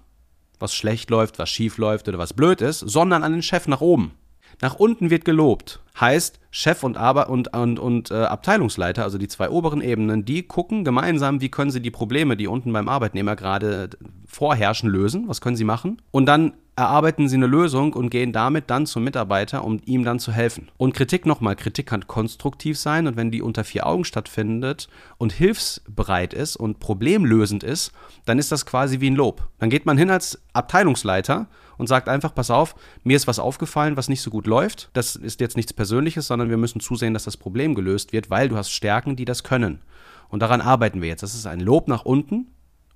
was 0.58 0.74
schlecht 0.74 1.10
läuft, 1.10 1.38
was 1.38 1.50
schief 1.50 1.78
läuft 1.78 2.08
oder 2.08 2.18
was 2.18 2.34
blöd 2.34 2.60
ist, 2.60 2.80
sondern 2.80 3.22
an 3.22 3.32
den 3.32 3.42
Chef 3.42 3.68
nach 3.68 3.80
oben. 3.80 4.12
Nach 4.60 4.74
unten 4.74 5.10
wird 5.10 5.24
gelobt. 5.24 5.80
Heißt, 6.00 6.40
Chef 6.50 6.82
und, 6.82 6.96
Arbe 6.96 7.26
und, 7.26 7.54
und, 7.54 7.78
und 7.78 8.10
äh, 8.10 8.14
Abteilungsleiter, 8.14 9.04
also 9.04 9.18
die 9.18 9.28
zwei 9.28 9.50
oberen 9.50 9.80
Ebenen, 9.80 10.24
die 10.24 10.42
gucken 10.42 10.84
gemeinsam, 10.84 11.40
wie 11.40 11.48
können 11.48 11.70
sie 11.70 11.82
die 11.82 11.90
Probleme, 11.90 12.36
die 12.36 12.48
unten 12.48 12.72
beim 12.72 12.88
Arbeitnehmer 12.88 13.36
gerade 13.36 13.90
vorherrschen, 14.26 14.88
lösen. 14.88 15.28
Was 15.28 15.40
können 15.40 15.56
sie 15.56 15.64
machen? 15.64 16.02
Und 16.10 16.26
dann 16.26 16.54
erarbeiten 16.78 17.28
sie 17.28 17.34
eine 17.34 17.48
Lösung 17.48 17.92
und 17.92 18.08
gehen 18.08 18.32
damit 18.32 18.70
dann 18.70 18.86
zum 18.86 19.02
Mitarbeiter, 19.02 19.64
um 19.64 19.80
ihm 19.84 20.04
dann 20.04 20.20
zu 20.20 20.30
helfen. 20.30 20.68
Und 20.76 20.94
Kritik 20.94 21.26
nochmal, 21.26 21.56
Kritik 21.56 21.86
kann 21.86 22.06
konstruktiv 22.06 22.78
sein 22.78 23.08
und 23.08 23.16
wenn 23.16 23.32
die 23.32 23.42
unter 23.42 23.64
vier 23.64 23.84
Augen 23.84 24.04
stattfindet 24.04 24.88
und 25.18 25.32
hilfsbereit 25.32 26.32
ist 26.32 26.54
und 26.54 26.78
problemlösend 26.78 27.64
ist, 27.64 27.90
dann 28.26 28.38
ist 28.38 28.52
das 28.52 28.64
quasi 28.64 29.00
wie 29.00 29.10
ein 29.10 29.16
Lob. 29.16 29.48
Dann 29.58 29.70
geht 29.70 29.86
man 29.86 29.98
hin 29.98 30.08
als 30.08 30.40
Abteilungsleiter 30.52 31.48
und 31.78 31.88
sagt 31.88 32.08
einfach, 32.08 32.32
pass 32.32 32.50
auf, 32.50 32.76
mir 33.02 33.16
ist 33.16 33.26
was 33.26 33.40
aufgefallen, 33.40 33.96
was 33.96 34.08
nicht 34.08 34.22
so 34.22 34.30
gut 34.30 34.46
läuft. 34.46 34.90
Das 34.92 35.16
ist 35.16 35.40
jetzt 35.40 35.56
nichts 35.56 35.72
Persönliches, 35.72 36.28
sondern 36.28 36.48
wir 36.48 36.58
müssen 36.58 36.80
zusehen, 36.80 37.12
dass 37.12 37.24
das 37.24 37.36
Problem 37.36 37.74
gelöst 37.74 38.12
wird, 38.12 38.30
weil 38.30 38.48
du 38.48 38.56
hast 38.56 38.70
Stärken, 38.70 39.16
die 39.16 39.24
das 39.24 39.42
können. 39.42 39.80
Und 40.28 40.42
daran 40.42 40.60
arbeiten 40.60 41.02
wir 41.02 41.08
jetzt. 41.08 41.24
Das 41.24 41.34
ist 41.34 41.46
ein 41.46 41.60
Lob 41.60 41.88
nach 41.88 42.04
unten 42.04 42.46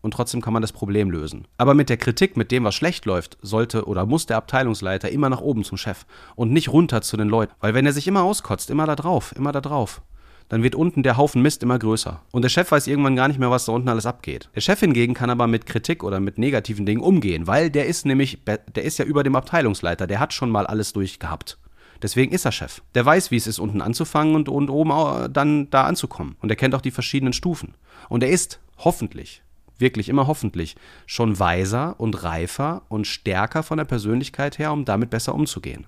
und 0.02 0.12
trotzdem 0.12 0.42
kann 0.42 0.52
man 0.52 0.62
das 0.62 0.72
Problem 0.72 1.10
lösen. 1.10 1.48
Aber 1.56 1.74
mit 1.74 1.88
der 1.88 1.96
Kritik, 1.96 2.36
mit 2.36 2.50
dem, 2.50 2.64
was 2.64 2.74
schlecht 2.74 3.06
läuft, 3.06 3.38
sollte 3.40 3.86
oder 3.86 4.04
muss 4.04 4.26
der 4.26 4.36
Abteilungsleiter 4.36 5.10
immer 5.10 5.30
nach 5.30 5.40
oben 5.40 5.64
zum 5.64 5.78
Chef 5.78 6.04
und 6.36 6.52
nicht 6.52 6.68
runter 6.68 7.00
zu 7.00 7.16
den 7.16 7.28
Leuten. 7.28 7.54
Weil 7.60 7.74
wenn 7.74 7.86
er 7.86 7.92
sich 7.92 8.06
immer 8.06 8.22
auskotzt, 8.22 8.68
immer 8.68 8.86
da 8.86 8.96
drauf, 8.96 9.34
immer 9.36 9.52
da 9.52 9.60
drauf, 9.60 10.02
dann 10.48 10.62
wird 10.62 10.74
unten 10.74 11.02
der 11.02 11.16
Haufen 11.16 11.40
Mist 11.40 11.62
immer 11.62 11.78
größer. 11.78 12.20
Und 12.30 12.42
der 12.42 12.50
Chef 12.50 12.70
weiß 12.70 12.86
irgendwann 12.86 13.16
gar 13.16 13.28
nicht 13.28 13.40
mehr, 13.40 13.50
was 13.50 13.64
da 13.64 13.72
unten 13.72 13.88
alles 13.88 14.04
abgeht. 14.04 14.50
Der 14.54 14.60
Chef 14.60 14.80
hingegen 14.80 15.14
kann 15.14 15.30
aber 15.30 15.46
mit 15.46 15.64
Kritik 15.64 16.04
oder 16.04 16.20
mit 16.20 16.36
negativen 16.36 16.84
Dingen 16.84 17.00
umgehen, 17.00 17.46
weil 17.46 17.70
der 17.70 17.86
ist 17.86 18.04
nämlich, 18.04 18.40
der 18.44 18.84
ist 18.84 18.98
ja 18.98 19.06
über 19.06 19.22
dem 19.22 19.34
Abteilungsleiter, 19.34 20.06
der 20.06 20.20
hat 20.20 20.34
schon 20.34 20.50
mal 20.50 20.66
alles 20.66 20.92
durchgehabt. 20.92 21.58
Deswegen 22.02 22.32
ist 22.32 22.44
er 22.44 22.52
Chef. 22.52 22.82
Der 22.94 23.06
weiß, 23.06 23.30
wie 23.30 23.36
es 23.36 23.46
ist, 23.46 23.60
unten 23.60 23.80
anzufangen 23.80 24.34
und, 24.34 24.48
und 24.48 24.68
oben 24.68 25.32
dann 25.32 25.70
da 25.70 25.84
anzukommen. 25.84 26.36
Und 26.40 26.50
er 26.50 26.56
kennt 26.56 26.74
auch 26.74 26.80
die 26.80 26.90
verschiedenen 26.90 27.32
Stufen. 27.32 27.74
Und 28.08 28.24
er 28.24 28.30
ist 28.30 28.60
hoffentlich, 28.78 29.42
wirklich 29.82 30.08
immer 30.08 30.26
hoffentlich, 30.26 30.76
schon 31.04 31.38
weiser 31.38 32.00
und 32.00 32.22
reifer 32.22 32.82
und 32.88 33.06
stärker 33.06 33.62
von 33.62 33.76
der 33.76 33.84
Persönlichkeit 33.84 34.58
her, 34.58 34.72
um 34.72 34.86
damit 34.86 35.10
besser 35.10 35.34
umzugehen. 35.34 35.86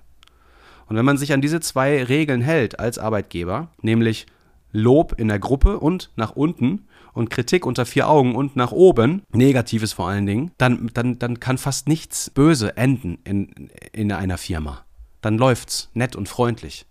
Und 0.87 0.95
wenn 0.95 1.05
man 1.05 1.17
sich 1.17 1.33
an 1.33 1.41
diese 1.41 1.59
zwei 1.61 2.03
Regeln 2.03 2.41
hält 2.41 2.79
als 2.79 2.99
Arbeitgeber, 2.99 3.69
nämlich 3.81 4.27
Lob 4.71 5.15
in 5.17 5.29
der 5.29 5.39
Gruppe 5.39 5.79
und 5.79 6.11
nach 6.15 6.35
unten 6.35 6.87
und 7.13 7.29
Kritik 7.29 7.65
unter 7.65 7.85
vier 7.85 8.09
Augen 8.09 8.35
und 8.35 8.55
nach 8.55 8.71
oben, 8.71 9.23
Negatives 9.31 9.93
vor 9.93 10.09
allen 10.09 10.25
Dingen, 10.25 10.51
dann, 10.57 10.91
dann, 10.93 11.17
dann 11.17 11.39
kann 11.39 11.57
fast 11.57 11.87
nichts 11.87 12.29
böse 12.29 12.75
enden 12.77 13.17
in, 13.23 13.71
in 13.93 14.11
einer 14.11 14.37
Firma. 14.37 14.85
Dann 15.21 15.37
läuft's 15.37 15.89
nett 15.93 16.15
und 16.15 16.29
freundlich. 16.29 16.85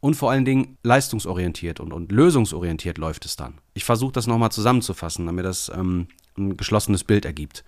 Und 0.00 0.14
vor 0.14 0.30
allen 0.30 0.44
Dingen 0.44 0.76
leistungsorientiert 0.82 1.80
und, 1.80 1.92
und 1.92 2.12
lösungsorientiert 2.12 2.98
läuft 2.98 3.24
es 3.24 3.36
dann. 3.36 3.54
Ich 3.72 3.84
versuche 3.84 4.12
das 4.12 4.26
nochmal 4.26 4.52
zusammenzufassen, 4.52 5.26
damit 5.26 5.44
das 5.44 5.72
ähm, 5.74 6.08
ein 6.36 6.56
geschlossenes 6.56 7.04
Bild 7.04 7.24
ergibt. 7.24 7.64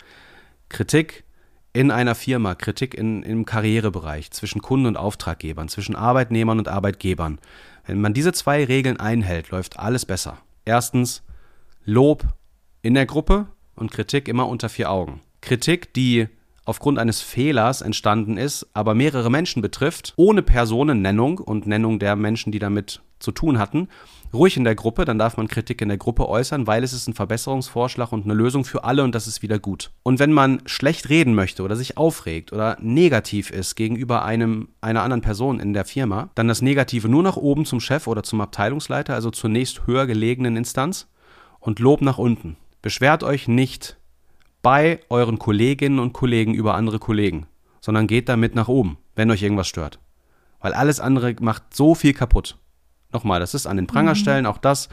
Kritik 0.68 1.24
in 1.72 1.90
einer 1.90 2.14
Firma, 2.14 2.54
Kritik 2.54 2.94
in, 2.94 3.22
im 3.22 3.44
Karrierebereich, 3.44 4.30
zwischen 4.30 4.62
Kunden 4.62 4.86
und 4.86 4.96
Auftraggebern, 4.96 5.68
zwischen 5.68 5.94
Arbeitnehmern 5.94 6.58
und 6.58 6.68
Arbeitgebern, 6.68 7.38
wenn 7.84 8.00
man 8.00 8.14
diese 8.14 8.32
zwei 8.32 8.64
Regeln 8.64 8.98
einhält, 8.98 9.50
läuft 9.50 9.78
alles 9.78 10.06
besser. 10.06 10.38
Erstens 10.64 11.22
Lob 11.84 12.24
in 12.82 12.94
der 12.94 13.06
Gruppe 13.06 13.46
und 13.76 13.92
Kritik 13.92 14.26
immer 14.26 14.48
unter 14.48 14.68
vier 14.68 14.90
Augen. 14.90 15.20
Kritik, 15.40 15.92
die 15.94 16.28
aufgrund 16.64 16.98
eines 16.98 17.20
Fehlers 17.20 17.80
entstanden 17.80 18.36
ist, 18.36 18.66
aber 18.72 18.94
mehrere 18.94 19.30
Menschen 19.30 19.62
betrifft, 19.62 20.14
ohne 20.16 20.42
Personennennung 20.42 21.38
und 21.38 21.66
Nennung 21.66 21.98
der 21.98 22.16
Menschen, 22.16 22.50
die 22.50 22.58
damit 22.58 23.02
zu 23.18 23.30
tun 23.30 23.58
hatten, 23.58 23.88
ruhig 24.36 24.56
in 24.56 24.64
der 24.64 24.74
Gruppe, 24.74 25.04
dann 25.04 25.18
darf 25.18 25.36
man 25.36 25.48
Kritik 25.48 25.80
in 25.80 25.88
der 25.88 25.98
Gruppe 25.98 26.28
äußern, 26.28 26.66
weil 26.66 26.84
es 26.84 26.92
ist 26.92 27.08
ein 27.08 27.14
Verbesserungsvorschlag 27.14 28.12
und 28.12 28.24
eine 28.24 28.34
Lösung 28.34 28.64
für 28.64 28.84
alle 28.84 29.02
und 29.02 29.14
das 29.14 29.26
ist 29.26 29.42
wieder 29.42 29.58
gut. 29.58 29.90
Und 30.02 30.18
wenn 30.18 30.32
man 30.32 30.62
schlecht 30.66 31.08
reden 31.08 31.34
möchte 31.34 31.62
oder 31.62 31.76
sich 31.76 31.96
aufregt 31.96 32.52
oder 32.52 32.76
negativ 32.80 33.50
ist 33.50 33.74
gegenüber 33.74 34.24
einem 34.24 34.68
einer 34.80 35.02
anderen 35.02 35.22
Person 35.22 35.58
in 35.58 35.72
der 35.72 35.84
Firma, 35.84 36.30
dann 36.34 36.48
das 36.48 36.62
Negative 36.62 37.08
nur 37.08 37.22
nach 37.22 37.36
oben 37.36 37.64
zum 37.64 37.80
Chef 37.80 38.06
oder 38.06 38.22
zum 38.22 38.40
Abteilungsleiter, 38.40 39.14
also 39.14 39.30
zur 39.30 39.50
nächst 39.50 39.86
höher 39.86 40.06
gelegenen 40.06 40.56
Instanz 40.56 41.08
und 41.58 41.80
Lob 41.80 42.00
nach 42.00 42.18
unten. 42.18 42.56
Beschwert 42.82 43.24
euch 43.24 43.48
nicht 43.48 43.96
bei 44.62 45.00
euren 45.10 45.38
Kolleginnen 45.38 45.98
und 45.98 46.12
Kollegen 46.12 46.54
über 46.54 46.74
andere 46.74 46.98
Kollegen, 46.98 47.46
sondern 47.80 48.06
geht 48.06 48.28
damit 48.28 48.54
nach 48.54 48.68
oben, 48.68 48.98
wenn 49.14 49.30
euch 49.30 49.42
irgendwas 49.42 49.68
stört. 49.68 49.98
Weil 50.60 50.74
alles 50.74 51.00
andere 51.00 51.36
macht 51.40 51.74
so 51.74 51.94
viel 51.94 52.12
kaputt. 52.12 52.58
Nochmal, 53.16 53.40
das 53.40 53.54
ist 53.54 53.66
an 53.66 53.78
den 53.78 53.86
Pranger 53.86 54.14
stellen, 54.14 54.44
mhm. 54.44 54.50
auch 54.50 54.58
das 54.58 54.90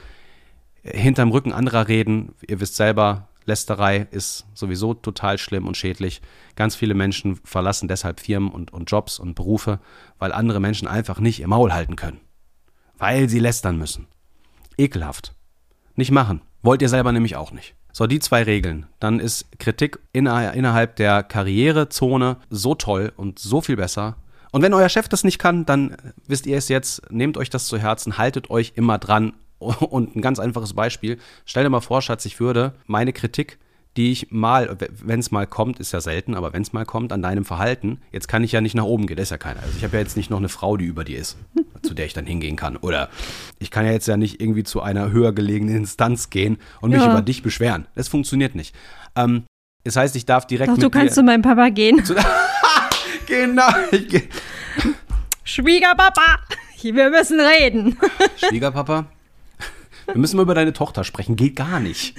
hinterm 0.82 1.30
Rücken 1.32 1.52
anderer 1.52 1.90
reden. 1.90 2.36
Ihr 2.48 2.62
wisst 2.62 2.78
selber, 2.78 3.28
Lästerei 3.44 4.08
ist 4.12 4.46
sowieso 4.54 4.94
total 4.94 5.38
schlimm 5.38 5.68
und 5.68 5.76
schädlich. 5.76 6.22
Ganz 6.56 6.74
viele 6.74 6.94
Menschen 6.94 7.36
verlassen 7.44 7.90
deshalb 7.90 8.22
Firmen 8.22 8.50
und, 8.50 8.72
und 8.72 8.90
Jobs 8.90 9.20
und 9.20 9.36
Berufe, 9.36 9.82
weil 10.20 10.32
andere 10.32 10.62
Menschen 10.62 10.88
einfach 10.88 11.20
nicht 11.20 11.42
ihr 11.42 11.50
Maul 11.50 11.74
halten 11.74 11.98
können. 11.98 12.22
Weil 12.98 13.28
sie 13.28 13.40
lästern 13.40 13.78
müssen. 13.78 14.08
Ekelhaft. 14.78 15.36
Nicht 15.96 16.12
machen. 16.12 16.40
Wollt 16.62 16.82
ihr 16.82 16.88
selber 16.88 17.12
nämlich 17.12 17.36
auch 17.36 17.52
nicht. 17.52 17.76
So, 17.92 18.08
die 18.08 18.20
zwei 18.20 18.44
Regeln. 18.44 18.86
Dann 19.02 19.20
ist 19.20 19.60
Kritik 19.60 20.00
innerhalb 20.14 20.96
der 20.96 21.24
Karrierezone 21.24 22.38
so 22.50 22.74
toll 22.74 23.12
und 23.18 23.38
so 23.38 23.60
viel 23.60 23.76
besser. 23.76 24.16
Und 24.54 24.62
wenn 24.62 24.74
euer 24.76 24.88
Chef 24.88 25.10
das 25.10 25.24
nicht 25.24 25.40
kann, 25.40 25.66
dann 25.66 25.98
wisst 26.28 26.46
ihr 26.46 26.58
es 26.58 26.70
jetzt, 26.70 27.12
nehmt 27.12 27.38
euch 27.38 27.50
das 27.50 27.66
zu 27.66 27.80
Herzen, 27.80 28.20
haltet 28.20 28.52
euch 28.52 28.74
immer 28.76 29.00
dran. 29.00 29.34
Und 29.60 30.16
ein 30.16 30.22
ganz 30.22 30.40
einfaches 30.40 30.74
Beispiel, 30.74 31.18
stell 31.46 31.64
dir 31.64 31.70
mal 31.70 31.82
vor, 31.82 32.02
Schatz, 32.02 32.24
ich 32.26 32.40
würde 32.40 32.74
meine 32.86 33.14
Kritik, 33.14 33.58
die 33.98 34.12
ich 34.12 34.32
mal, 34.32 34.78
wenn 35.04 35.20
es 35.20 35.32
mal 35.32 35.48
kommt, 35.48 35.80
ist 35.80 35.92
ja 35.92 36.02
selten, 36.02 36.36
aber 36.36 36.54
wenn 36.54 36.62
es 36.62 36.72
mal 36.72 36.86
kommt, 36.86 37.12
an 37.12 37.22
deinem 37.22 37.46
Verhalten, 37.46 38.00
jetzt 38.12 38.28
kann 38.28 38.44
ich 38.44 38.52
ja 38.52 38.62
nicht 38.62 38.76
nach 38.76 38.84
oben 38.84 39.08
gehen, 39.08 39.18
das 39.18 39.26
ist 39.26 39.32
ja 39.32 39.38
keiner. 39.38 39.62
Also 39.62 39.74
ich 39.76 39.84
habe 39.84 39.98
ja 39.98 40.04
jetzt 40.04 40.18
nicht 40.18 40.30
noch 40.30 40.38
eine 40.38 40.50
Frau, 40.50 40.78
die 40.78 40.86
über 40.86 41.04
dir 41.04 41.18
ist, 41.18 41.38
zu 41.82 41.96
der 41.96 42.06
ich 42.06 42.14
dann 42.14 42.28
hingehen 42.28 42.56
kann. 42.56 42.78
Oder 42.78 43.10
ich 43.58 43.72
kann 43.72 43.86
ja 43.86 43.92
jetzt 43.92 44.08
ja 44.08 44.18
nicht 44.18 44.40
irgendwie 44.40 44.64
zu 44.64 44.82
einer 44.82 45.12
höher 45.12 45.34
gelegenen 45.34 45.78
Instanz 45.78 46.30
gehen 46.30 46.58
und 46.80 46.92
mich 46.92 47.02
ja. 47.02 47.10
über 47.10 47.24
dich 47.24 47.42
beschweren. 47.42 47.88
Das 47.96 48.08
funktioniert 48.08 48.54
nicht. 48.54 48.76
Ähm, 49.16 49.46
das 49.84 49.96
heißt, 49.96 50.16
ich 50.16 50.28
darf 50.28 50.46
direkt. 50.46 50.70
Doch, 50.70 50.78
du 50.78 50.90
kannst 50.92 51.16
zu 51.16 51.24
meinem 51.24 51.42
Papa 51.42 51.70
gehen. 51.70 52.04
Genau. 53.34 53.68
Schwiegerpapa, 55.44 56.40
wir 56.82 57.10
müssen 57.10 57.40
reden. 57.40 57.98
Schwiegerpapa, 58.38 59.08
wir 60.06 60.18
müssen 60.18 60.38
mal 60.38 60.44
über 60.44 60.54
deine 60.54 60.74
Tochter 60.74 61.04
sprechen. 61.04 61.36
Geht 61.36 61.56
gar 61.56 61.80
nicht. 61.80 62.16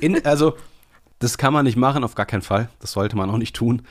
In, 0.00 0.24
also, 0.24 0.56
das 1.18 1.38
kann 1.38 1.52
man 1.52 1.64
nicht 1.64 1.76
machen, 1.76 2.04
auf 2.04 2.14
gar 2.14 2.26
keinen 2.26 2.42
Fall. 2.42 2.68
Das 2.78 2.92
sollte 2.92 3.16
man 3.16 3.30
auch 3.30 3.38
nicht 3.38 3.56
tun. 3.56 3.82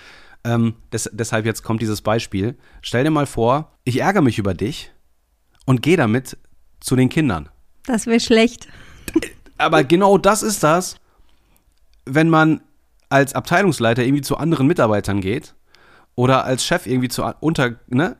Ähm, 0.45 0.75
des, 0.93 1.09
deshalb 1.11 1.45
jetzt 1.45 1.63
kommt 1.63 1.81
dieses 1.81 2.01
Beispiel. 2.01 2.57
Stell 2.81 3.03
dir 3.03 3.11
mal 3.11 3.25
vor, 3.25 3.73
ich 3.83 3.99
ärgere 3.99 4.21
mich 4.21 4.39
über 4.39 4.53
dich 4.53 4.91
und 5.65 5.81
gehe 5.81 5.97
damit 5.97 6.37
zu 6.79 6.95
den 6.95 7.09
Kindern. 7.09 7.49
Das 7.85 8.05
wäre 8.05 8.21
schlecht. 8.21 8.67
Aber 9.57 9.83
genau 9.83 10.17
das 10.17 10.43
ist 10.43 10.63
das, 10.63 10.95
wenn 12.05 12.29
man 12.29 12.61
als 13.09 13.33
Abteilungsleiter 13.33 14.03
irgendwie 14.03 14.21
zu 14.21 14.37
anderen 14.37 14.67
Mitarbeitern 14.67 15.19
geht 15.19 15.53
oder 16.17 16.45
als 16.45 16.65
Chef 16.65 16.87
irgendwie 16.87 17.09
zu 17.09 17.23
unter, 17.39 17.75
ne, 17.87 18.17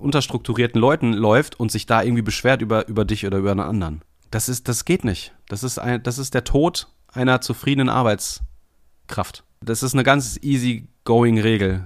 unterstrukturierten 0.00 0.78
Leuten 0.78 1.12
läuft 1.12 1.58
und 1.58 1.70
sich 1.70 1.86
da 1.86 2.02
irgendwie 2.02 2.22
beschwert 2.22 2.60
über, 2.60 2.88
über 2.88 3.04
dich 3.04 3.24
oder 3.24 3.38
über 3.38 3.52
einen 3.52 3.60
anderen. 3.60 4.02
Das 4.30 4.48
ist, 4.48 4.68
das 4.68 4.84
geht 4.84 5.04
nicht. 5.04 5.32
Das 5.48 5.62
ist 5.62 5.78
ein, 5.78 6.02
das 6.02 6.18
ist 6.18 6.34
der 6.34 6.44
Tod 6.44 6.88
einer 7.12 7.40
zufriedenen 7.40 7.88
Arbeitskraft. 7.88 9.44
Das 9.60 9.82
ist 9.84 9.94
eine 9.94 10.02
ganz 10.02 10.38
easy 10.42 10.88
going 11.04 11.38
Regel. 11.38 11.84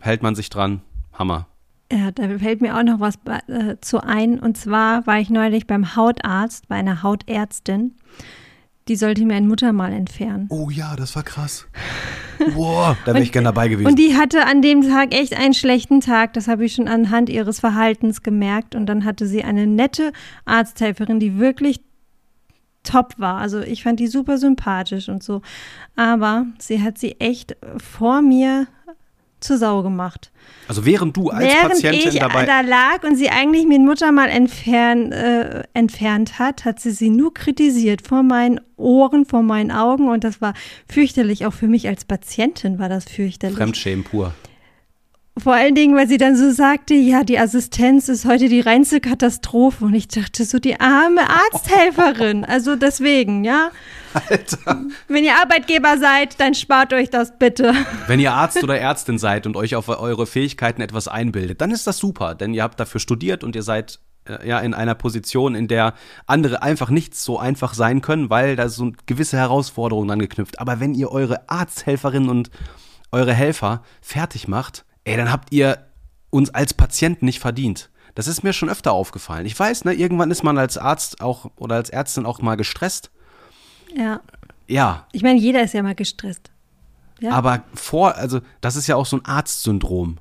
Hält 0.00 0.22
man 0.22 0.34
sich 0.34 0.48
dran, 0.48 0.80
Hammer. 1.12 1.46
Ja, 1.92 2.10
da 2.10 2.38
fällt 2.38 2.62
mir 2.62 2.76
auch 2.76 2.82
noch 2.82 3.00
was 3.00 3.18
äh, 3.48 3.76
zu 3.80 4.02
ein. 4.02 4.40
Und 4.40 4.56
zwar 4.56 5.06
war 5.06 5.18
ich 5.20 5.28
neulich 5.28 5.66
beim 5.66 5.96
Hautarzt, 5.96 6.68
bei 6.68 6.76
einer 6.76 7.02
Hautärztin. 7.02 7.94
Die 8.88 8.96
sollte 8.96 9.24
mir 9.24 9.34
ein 9.34 9.46
Muttermal 9.46 9.92
entfernen. 9.92 10.46
Oh 10.50 10.70
ja, 10.70 10.96
das 10.96 11.14
war 11.14 11.22
krass. 11.22 11.66
Boah, 12.54 12.96
da 13.04 13.12
wäre 13.14 13.22
ich 13.22 13.32
gerne 13.32 13.46
dabei 13.46 13.68
gewesen. 13.68 13.86
Und 13.86 13.98
die 13.98 14.16
hatte 14.16 14.46
an 14.46 14.62
dem 14.62 14.82
Tag 14.82 15.14
echt 15.14 15.36
einen 15.36 15.54
schlechten 15.54 16.00
Tag. 16.00 16.32
Das 16.32 16.48
habe 16.48 16.64
ich 16.64 16.74
schon 16.74 16.88
anhand 16.88 17.28
ihres 17.28 17.60
Verhaltens 17.60 18.22
gemerkt. 18.22 18.74
Und 18.74 18.86
dann 18.86 19.04
hatte 19.04 19.26
sie 19.26 19.44
eine 19.44 19.66
nette 19.66 20.12
Arzthelferin, 20.44 21.20
die 21.20 21.38
wirklich 21.38 21.80
top 22.82 23.14
war. 23.18 23.38
Also 23.38 23.60
ich 23.60 23.82
fand 23.82 24.00
die 24.00 24.06
super 24.06 24.38
sympathisch 24.38 25.08
und 25.08 25.22
so. 25.22 25.42
Aber 25.96 26.46
sie 26.58 26.82
hat 26.82 26.98
sie 26.98 27.20
echt 27.20 27.56
vor 27.76 28.22
mir 28.22 28.66
zur 29.40 29.58
Sau 29.58 29.82
gemacht. 29.82 30.30
Also 30.66 30.84
während 30.84 31.16
du 31.16 31.30
als 31.30 31.44
während 31.44 31.72
Patientin 31.72 32.08
ich 32.08 32.18
dabei 32.18 32.46
da 32.46 32.60
lag 32.60 33.02
und 33.02 33.16
sie 33.16 33.30
eigentlich 33.30 33.66
mir 33.66 33.78
Mutter 33.78 34.12
mal 34.12 34.28
entfernt, 34.28 35.12
äh, 35.12 35.64
entfernt 35.74 36.38
hat, 36.38 36.64
hat 36.64 36.80
sie 36.80 36.90
sie 36.90 37.10
nur 37.10 37.32
kritisiert 37.34 38.06
vor 38.06 38.22
meinen 38.22 38.60
Ohren, 38.76 39.24
vor 39.24 39.42
meinen 39.42 39.70
Augen 39.70 40.08
und 40.08 40.24
das 40.24 40.40
war 40.40 40.54
fürchterlich. 40.88 41.46
Auch 41.46 41.52
für 41.52 41.68
mich 41.68 41.88
als 41.88 42.04
Patientin 42.04 42.78
war 42.78 42.88
das 42.88 43.04
fürchterlich. 43.04 43.56
Fremdschämen 43.56 44.04
pur. 44.04 44.34
Vor 45.38 45.54
allen 45.54 45.74
Dingen, 45.74 45.96
weil 45.96 46.08
sie 46.08 46.16
dann 46.16 46.36
so 46.36 46.50
sagte, 46.50 46.94
ja, 46.94 47.22
die 47.22 47.38
Assistenz 47.38 48.08
ist 48.08 48.24
heute 48.24 48.48
die 48.48 48.60
reinste 48.60 49.00
Katastrophe. 49.00 49.84
Und 49.84 49.94
ich 49.94 50.08
dachte 50.08 50.44
so, 50.44 50.58
die 50.58 50.80
arme 50.80 51.22
Arzthelferin. 51.28 52.44
Also 52.44 52.76
deswegen, 52.76 53.44
ja. 53.44 53.70
Alter. 54.14 54.82
Wenn 55.06 55.24
ihr 55.24 55.34
Arbeitgeber 55.36 55.98
seid, 55.98 56.40
dann 56.40 56.54
spart 56.54 56.92
euch 56.92 57.10
das 57.10 57.38
bitte. 57.38 57.74
Wenn 58.06 58.20
ihr 58.20 58.32
Arzt 58.32 58.62
oder 58.62 58.78
Ärztin 58.78 59.18
seid 59.18 59.46
und 59.46 59.56
euch 59.56 59.76
auf 59.76 59.88
eure 59.88 60.26
Fähigkeiten 60.26 60.80
etwas 60.80 61.08
einbildet, 61.08 61.60
dann 61.60 61.70
ist 61.70 61.86
das 61.86 61.98
super, 61.98 62.34
denn 62.34 62.54
ihr 62.54 62.62
habt 62.62 62.80
dafür 62.80 63.00
studiert 63.00 63.44
und 63.44 63.54
ihr 63.54 63.62
seid 63.62 64.00
äh, 64.24 64.48
ja 64.48 64.58
in 64.60 64.74
einer 64.74 64.94
Position, 64.94 65.54
in 65.54 65.68
der 65.68 65.94
andere 66.26 66.62
einfach 66.62 66.90
nicht 66.90 67.14
so 67.14 67.38
einfach 67.38 67.74
sein 67.74 68.00
können, 68.00 68.30
weil 68.30 68.56
da 68.56 68.68
so 68.68 68.92
gewisse 69.06 69.36
Herausforderungen 69.36 70.10
angeknüpft. 70.10 70.58
Aber 70.58 70.80
wenn 70.80 70.94
ihr 70.94 71.10
eure 71.10 71.48
Arzthelferinnen 71.48 72.28
und 72.28 72.50
eure 73.10 73.32
Helfer 73.32 73.82
fertig 74.00 74.48
macht, 74.48 74.84
ey, 75.08 75.16
dann 75.16 75.32
habt 75.32 75.52
ihr 75.52 75.78
uns 76.30 76.50
als 76.50 76.74
Patienten 76.74 77.24
nicht 77.26 77.40
verdient. 77.40 77.90
Das 78.14 78.26
ist 78.26 78.42
mir 78.42 78.52
schon 78.52 78.68
öfter 78.68 78.92
aufgefallen. 78.92 79.46
Ich 79.46 79.58
weiß, 79.58 79.84
ne, 79.84 79.94
irgendwann 79.94 80.30
ist 80.30 80.42
man 80.42 80.58
als 80.58 80.76
Arzt 80.76 81.20
auch 81.20 81.50
oder 81.56 81.76
als 81.76 81.90
Ärztin 81.90 82.26
auch 82.26 82.40
mal 82.42 82.56
gestresst. 82.56 83.10
Ja. 83.96 84.20
Ja, 84.66 85.06
Ich 85.12 85.22
meine, 85.22 85.38
jeder 85.38 85.62
ist 85.62 85.72
ja 85.72 85.82
mal 85.82 85.94
gestresst. 85.94 86.50
Ja. 87.20 87.32
aber 87.32 87.64
vor, 87.74 88.14
also 88.14 88.40
das 88.60 88.76
ist 88.76 88.86
ja 88.86 88.94
auch 88.94 89.06
so 89.06 89.16
ein 89.16 89.24
Arztsyndrom 89.24 90.18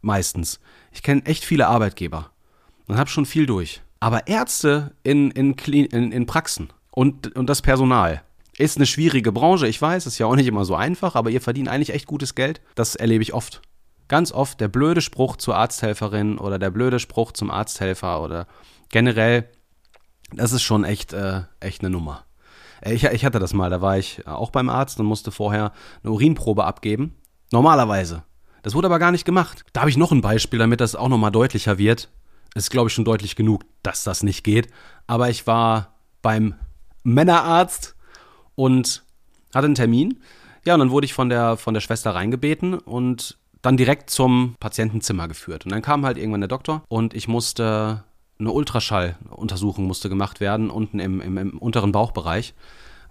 meistens. 0.00 0.60
Ich 0.92 1.02
kenne 1.02 1.26
echt 1.26 1.44
viele 1.44 1.66
Arbeitgeber 1.66 2.30
und 2.86 2.96
habe 2.96 3.10
schon 3.10 3.26
viel 3.26 3.44
durch. 3.44 3.82
Aber 4.00 4.28
Ärzte 4.28 4.92
in, 5.02 5.30
in, 5.32 5.52
in, 5.54 6.12
in 6.12 6.26
Praxen 6.26 6.72
und, 6.90 7.36
und 7.36 7.50
das 7.50 7.60
Personal 7.60 8.22
ist 8.56 8.76
eine 8.76 8.86
schwierige 8.86 9.30
Branche. 9.30 9.66
Ich 9.68 9.80
weiß, 9.80 10.06
ist 10.06 10.18
ja 10.18 10.26
auch 10.26 10.36
nicht 10.36 10.46
immer 10.46 10.64
so 10.64 10.74
einfach, 10.74 11.14
aber 11.16 11.30
ihr 11.30 11.40
verdient 11.40 11.68
eigentlich 11.68 11.94
echt 11.94 12.06
gutes 12.06 12.34
Geld. 12.34 12.60
Das 12.74 12.94
erlebe 12.94 13.22
ich 13.22 13.34
oft. 13.34 13.60
Ganz 14.08 14.32
oft 14.32 14.60
der 14.60 14.68
blöde 14.68 15.00
Spruch 15.00 15.36
zur 15.36 15.56
Arzthelferin 15.56 16.38
oder 16.38 16.58
der 16.58 16.70
blöde 16.70 16.98
Spruch 16.98 17.32
zum 17.32 17.50
Arzthelfer 17.50 18.22
oder 18.22 18.46
generell, 18.88 19.48
das 20.32 20.52
ist 20.52 20.62
schon 20.62 20.84
echt, 20.84 21.12
äh, 21.12 21.42
echt 21.60 21.82
eine 21.82 21.90
Nummer. 21.90 22.24
Äh, 22.80 22.94
Ich, 22.94 23.04
ich 23.04 23.24
hatte 23.24 23.38
das 23.38 23.52
mal, 23.52 23.70
da 23.70 23.80
war 23.80 23.98
ich 23.98 24.26
auch 24.26 24.50
beim 24.50 24.70
Arzt 24.70 24.98
und 24.98 25.06
musste 25.06 25.30
vorher 25.30 25.72
eine 26.02 26.12
Urinprobe 26.12 26.64
abgeben. 26.64 27.14
Normalerweise. 27.52 28.24
Das 28.62 28.74
wurde 28.74 28.86
aber 28.86 28.98
gar 28.98 29.12
nicht 29.12 29.24
gemacht. 29.24 29.64
Da 29.72 29.80
habe 29.80 29.90
ich 29.90 29.96
noch 29.96 30.12
ein 30.12 30.20
Beispiel, 30.20 30.58
damit 30.58 30.80
das 30.80 30.96
auch 30.96 31.08
nochmal 31.08 31.30
deutlicher 31.30 31.78
wird. 31.78 32.08
Es 32.54 32.64
ist, 32.64 32.70
glaube 32.70 32.88
ich, 32.88 32.94
schon 32.94 33.04
deutlich 33.04 33.36
genug, 33.36 33.64
dass 33.82 34.04
das 34.04 34.22
nicht 34.22 34.42
geht. 34.42 34.68
Aber 35.06 35.28
ich 35.28 35.46
war 35.46 35.94
beim 36.22 36.54
Männerarzt 37.04 37.94
und 38.54 39.04
hatte 39.54 39.66
einen 39.66 39.74
Termin. 39.74 40.20
Ja, 40.64 40.74
und 40.74 40.80
dann 40.80 40.90
wurde 40.90 41.04
ich 41.04 41.14
von 41.14 41.28
der, 41.28 41.56
von 41.56 41.72
der 41.74 41.80
Schwester 41.80 42.14
reingebeten 42.14 42.74
und 42.74 43.38
dann 43.62 43.76
direkt 43.76 44.10
zum 44.10 44.54
Patientenzimmer 44.60 45.28
geführt. 45.28 45.64
Und 45.64 45.72
dann 45.72 45.82
kam 45.82 46.04
halt 46.04 46.18
irgendwann 46.18 46.40
der 46.40 46.48
Doktor 46.48 46.82
und 46.88 47.14
ich 47.14 47.28
musste 47.28 48.04
eine 48.38 48.52
Ultraschalluntersuchung 48.52 49.84
musste 49.86 50.08
gemacht 50.08 50.40
werden, 50.40 50.70
unten 50.70 51.00
im, 51.00 51.20
im, 51.20 51.38
im 51.38 51.58
unteren 51.58 51.92
Bauchbereich, 51.92 52.54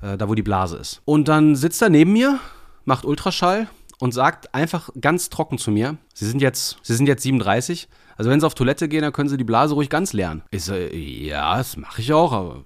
äh, 0.01 0.17
da 0.17 0.29
wo 0.29 0.35
die 0.35 0.43
Blase 0.43 0.77
ist. 0.77 1.01
Und 1.05 1.27
dann 1.27 1.55
sitzt 1.55 1.81
er 1.81 1.89
neben 1.89 2.13
mir, 2.13 2.39
macht 2.85 3.03
Ultraschall 3.03 3.67
und 3.99 4.13
sagt 4.13 4.53
einfach 4.53 4.89
ganz 4.99 5.29
trocken 5.29 5.57
zu 5.57 5.71
mir, 5.71 5.97
Sie 6.13 6.25
sind 6.25 6.41
jetzt, 6.41 6.77
Sie 6.81 6.95
sind 6.95 7.07
jetzt 7.07 7.23
37, 7.23 7.89
also 8.15 8.29
wenn 8.29 8.39
Sie 8.39 8.45
auf 8.45 8.55
Toilette 8.55 8.87
gehen, 8.87 9.01
dann 9.01 9.13
können 9.13 9.29
Sie 9.29 9.37
die 9.37 9.43
Blase 9.43 9.73
ruhig 9.73 9.89
ganz 9.89 10.13
leeren. 10.13 10.43
Ich 10.49 10.63
so, 10.63 10.73
ja, 10.73 11.57
das 11.57 11.77
mache 11.77 12.01
ich 12.01 12.13
auch, 12.13 12.31
aber 12.31 12.63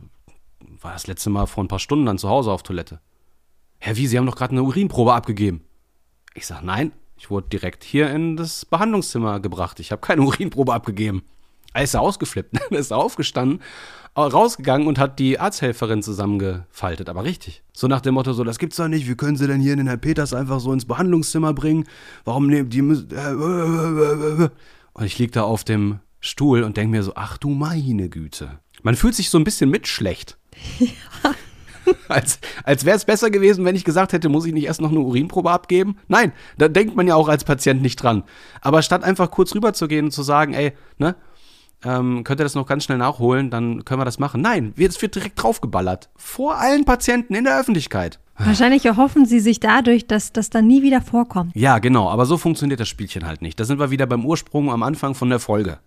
war 0.82 0.94
das 0.94 1.08
letzte 1.08 1.30
Mal 1.30 1.48
vor 1.48 1.64
ein 1.64 1.68
paar 1.68 1.80
Stunden 1.80 2.06
dann 2.06 2.18
zu 2.18 2.30
Hause 2.30 2.52
auf 2.52 2.64
Toilette. 2.64 3.00
Herr 3.80 3.98
Wie, 3.98 4.08
Sie 4.08 4.18
haben 4.18 4.26
doch 4.26 4.36
gerade 4.36 4.52
eine 4.52 4.64
Urinprobe 4.64 5.14
abgegeben. 5.14 5.62
Ich 6.34 6.46
sag, 6.46 6.62
nein, 6.64 6.92
ich 7.22 7.30
wurde 7.30 7.50
direkt 7.50 7.84
hier 7.84 8.10
in 8.10 8.36
das 8.36 8.66
Behandlungszimmer 8.66 9.40
gebracht. 9.40 9.80
Ich 9.80 9.92
habe 9.92 10.02
keine 10.02 10.22
Urinprobe 10.28 10.74
abgegeben. 10.74 11.22
Er 11.72 11.84
ist 11.84 11.96
ausgeflippt, 11.96 12.58
er 12.72 12.80
ist 12.80 12.92
aufgestanden, 12.92 13.62
rausgegangen 14.18 14.88
und 14.88 14.98
hat 14.98 15.20
die 15.20 15.40
Arzthelferin 15.40 16.02
zusammengefaltet, 16.02 17.10
aber 17.10 17.24
richtig. 17.24 17.62
So 17.74 17.88
nach 17.88 18.02
dem 18.02 18.16
Motto, 18.16 18.34
so, 18.34 18.44
das 18.44 18.58
gibt's 18.58 18.78
doch 18.78 18.88
nicht, 18.88 19.08
wie 19.08 19.14
können 19.16 19.38
Sie 19.38 19.46
denn 19.46 19.62
hier 19.62 19.76
den 19.76 19.86
Herrn 19.86 20.02
Peters 20.02 20.34
einfach 20.34 20.60
so 20.60 20.74
ins 20.74 20.86
Behandlungszimmer 20.86 21.54
bringen? 21.54 21.86
Warum 22.26 22.48
nehmen 22.48 22.70
die 22.72 22.82
müssen. 22.82 23.12
äh, 23.12 24.50
Und 24.94 25.06
ich 25.06 25.20
lieg 25.20 25.32
da 25.32 25.44
auf 25.44 25.64
dem 25.64 26.00
Stuhl 26.20 26.64
und 26.64 26.76
denke 26.76 26.90
mir 26.98 27.04
so, 27.04 27.14
ach 27.16 27.38
du 27.38 27.52
meine 27.52 28.10
Güte. 28.10 28.60
Man 28.82 28.96
fühlt 28.96 29.14
sich 29.14 29.30
so 29.30 29.38
ein 29.38 29.44
bisschen 29.44 29.70
mitschlecht. 29.70 30.40
Als, 32.08 32.40
als 32.64 32.86
wäre 32.86 32.98
es 32.98 33.06
besser 33.06 33.32
gewesen, 33.32 33.66
wenn 33.66 33.76
ich 33.76 33.86
gesagt 33.86 34.14
hätte, 34.14 34.30
muss 34.30 34.46
ich 34.46 34.54
nicht 34.54 34.66
erst 34.66 34.82
noch 34.82 34.92
eine 34.92 35.00
Urinprobe 35.00 35.50
abgeben? 35.50 35.98
Nein, 36.08 36.34
da 36.58 36.68
denkt 36.68 36.96
man 36.96 37.08
ja 37.08 37.16
auch 37.16 37.28
als 37.28 37.44
Patient 37.44 37.82
nicht 37.82 37.96
dran. 37.98 38.24
Aber 38.62 38.82
statt 38.82 39.04
einfach 39.04 39.32
kurz 39.32 39.56
rüber 39.56 39.74
zu 39.74 39.88
gehen 39.88 40.06
und 40.06 40.12
zu 40.12 40.22
sagen, 40.22 40.54
ey, 40.54 40.74
ne, 40.98 41.16
ähm, 41.84 42.24
könnt 42.24 42.40
ihr 42.40 42.44
das 42.44 42.56
noch 42.56 42.68
ganz 42.68 42.84
schnell 42.84 42.98
nachholen, 42.98 43.50
dann 43.50 43.86
können 43.86 44.00
wir 44.00 44.06
das 44.06 44.20
machen. 44.20 44.42
Nein, 44.42 44.74
es 44.78 45.02
wird 45.02 45.16
direkt 45.16 45.42
draufgeballert. 45.42 46.10
Vor 46.16 46.58
allen 46.58 46.86
Patienten 46.86 47.34
in 47.34 47.46
der 47.46 47.60
Öffentlichkeit. 47.60 48.20
Wahrscheinlich 48.38 48.86
erhoffen 48.86 49.26
sie 49.26 49.40
sich 49.40 49.60
dadurch, 49.60 50.08
dass 50.08 50.34
das 50.34 50.50
dann 50.50 50.66
nie 50.66 50.82
wieder 50.82 51.02
vorkommt. 51.02 51.56
Ja, 51.56 51.80
genau, 51.80 52.10
aber 52.10 52.26
so 52.26 52.38
funktioniert 52.38 52.80
das 52.80 52.88
Spielchen 52.88 53.26
halt 53.26 53.42
nicht. 53.42 53.60
Da 53.60 53.66
sind 53.66 53.80
wir 53.80 53.92
wieder 53.92 54.08
beim 54.08 54.26
Ursprung 54.26 54.72
am 54.72 54.84
Anfang 54.84 55.16
von 55.16 55.30
der 55.30 55.40
Folge. 55.40 55.80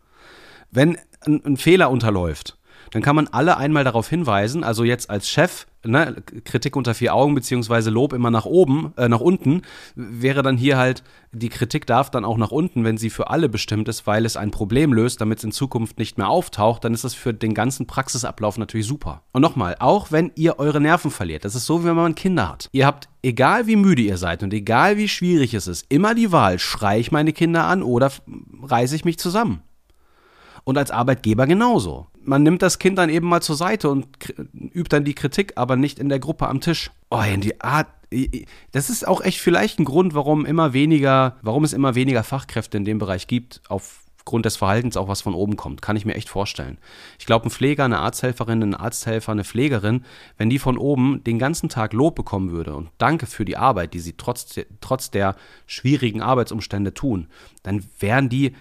Wenn 0.71 0.97
ein, 1.21 1.43
ein 1.45 1.57
Fehler 1.57 1.91
unterläuft, 1.91 2.57
dann 2.95 3.03
kann 3.03 3.17
man 3.17 3.27
alle 3.27 3.57
einmal 3.57 3.83
darauf 3.83 4.09
hinweisen, 4.09 4.63
also 4.63 4.85
jetzt 4.85 5.11
als 5.11 5.29
Chef, 5.29 5.67
ne, 5.83 6.23
Kritik 6.45 6.77
unter 6.77 6.95
vier 6.95 7.13
Augen, 7.13 7.35
beziehungsweise 7.35 7.91
Lob 7.91 8.13
immer 8.13 8.31
nach 8.31 8.45
oben, 8.45 8.93
äh, 8.97 9.09
nach 9.09 9.19
unten, 9.19 9.63
wäre 9.97 10.45
dann 10.45 10.57
hier 10.57 10.79
halt, 10.79 11.03
die 11.33 11.49
Kritik 11.49 11.89
darf 11.89 12.11
dann 12.11 12.25
auch 12.25 12.37
nach 12.37 12.53
unten, 12.53 12.85
wenn 12.85 12.97
sie 12.97 13.11
für 13.11 13.31
alle 13.31 13.49
bestimmt 13.49 13.89
ist, 13.89 14.07
weil 14.07 14.25
es 14.25 14.37
ein 14.37 14.53
Problem 14.53 14.93
löst, 14.93 15.21
damit 15.21 15.39
es 15.39 15.45
in 15.45 15.51
Zukunft 15.51 15.99
nicht 15.99 16.19
mehr 16.19 16.29
auftaucht, 16.29 16.85
dann 16.85 16.95
ist 16.95 17.03
das 17.03 17.15
für 17.15 17.35
den 17.35 17.53
ganzen 17.53 17.89
Praxisablauf 17.89 18.59
natürlich 18.59 18.87
super. 18.87 19.23
Und 19.33 19.43
nochmal, 19.43 19.75
auch 19.81 20.13
wenn 20.13 20.31
ihr 20.37 20.61
eure 20.61 20.81
Nerven 20.81 21.11
verliert, 21.11 21.45
das 21.45 21.57
ist 21.57 21.67
so, 21.67 21.83
wie 21.83 21.89
wenn 21.89 21.97
man 21.97 22.15
Kinder 22.15 22.49
hat. 22.49 22.69
Ihr 22.71 22.87
habt, 22.87 23.09
egal 23.25 23.67
wie 23.67 23.75
müde 23.75 24.03
ihr 24.03 24.19
seid 24.19 24.45
und 24.45 24.55
egal 24.55 24.99
wie 24.99 25.09
schwierig 25.09 25.53
es 25.55 25.67
ist, 25.67 25.87
immer 25.89 26.15
die 26.15 26.31
Wahl, 26.31 26.61
schreie 26.61 27.01
ich 27.01 27.11
meine 27.11 27.33
Kinder 27.33 27.65
an 27.65 27.83
oder 27.83 28.13
reiße 28.63 28.95
ich 28.95 29.05
mich 29.05 29.19
zusammen. 29.19 29.63
Und 30.63 30.79
als 30.79 30.93
Arbeitgeber 30.93 31.49
genauso. 31.49 32.07
Man 32.25 32.43
nimmt 32.43 32.63
das 32.63 32.79
Kind 32.79 32.99
dann 32.99 33.11
eben 33.11 33.29
mal 33.29 33.41
zur 33.41 33.57
Seite 33.57 33.89
und 33.91 34.07
übt 34.53 34.89
dann 34.89 35.05
die 35.05 35.15
Kritik, 35.15 35.53
aber 35.57 35.77
nicht 35.77 35.99
in 35.99 36.09
der 36.09 36.19
Gruppe 36.19 36.49
am 36.49 36.61
Tisch. 36.61 36.91
Oh, 37.11 37.21
in 37.21 37.41
die 37.41 37.61
Art. 37.61 37.89
Das 38.73 38.91
ist 38.91 39.07
auch 39.07 39.21
echt 39.21 39.41
vielleicht 39.41 39.79
ein 39.79 39.85
Grund, 39.85 40.15
warum 40.15 40.47
immer 40.47 40.73
weniger, 40.73 41.37
warum 41.43 41.65
es 41.65 41.73
immer 41.73 41.95
weniger 41.95 42.23
Fachkräfte 42.23 42.77
in 42.77 42.85
dem 42.85 42.99
Bereich 42.99 43.27
gibt, 43.27 43.61
aufgrund 43.69 44.47
des 44.47 44.57
Verhaltens 44.57 44.97
auch 44.97 45.09
was 45.09 45.23
von 45.23 45.35
oben 45.35 45.57
kommt. 45.57 45.83
Kann 45.83 45.97
ich 45.97 46.05
mir 46.05 46.15
echt 46.15 46.29
vorstellen. 46.29 46.79
Ich 47.19 47.27
glaube, 47.27 47.47
ein 47.47 47.51
Pfleger, 47.51 47.85
eine 47.85 47.99
Arzthelferin, 47.99 48.63
ein 48.63 48.75
Arzthelfer, 48.75 49.33
eine 49.33 49.45
Pflegerin, 49.45 50.05
wenn 50.39 50.49
die 50.49 50.61
von 50.61 50.79
oben 50.79 51.25
den 51.25 51.39
ganzen 51.39 51.69
Tag 51.69 51.93
Lob 51.93 52.15
bekommen 52.15 52.51
würde 52.53 52.75
und 52.75 52.91
Danke 52.99 53.27
für 53.27 53.45
die 53.45 53.57
Arbeit, 53.57 53.95
die 53.95 54.01
sie 54.01 54.15
trotz, 54.17 54.61
trotz 54.81 55.11
der 55.11 55.35
schwierigen 55.67 56.23
Arbeitsumstände 56.23 56.95
tun, 56.95 57.29
dann 57.65 57.85
wären 57.99 58.29
die 58.29 58.55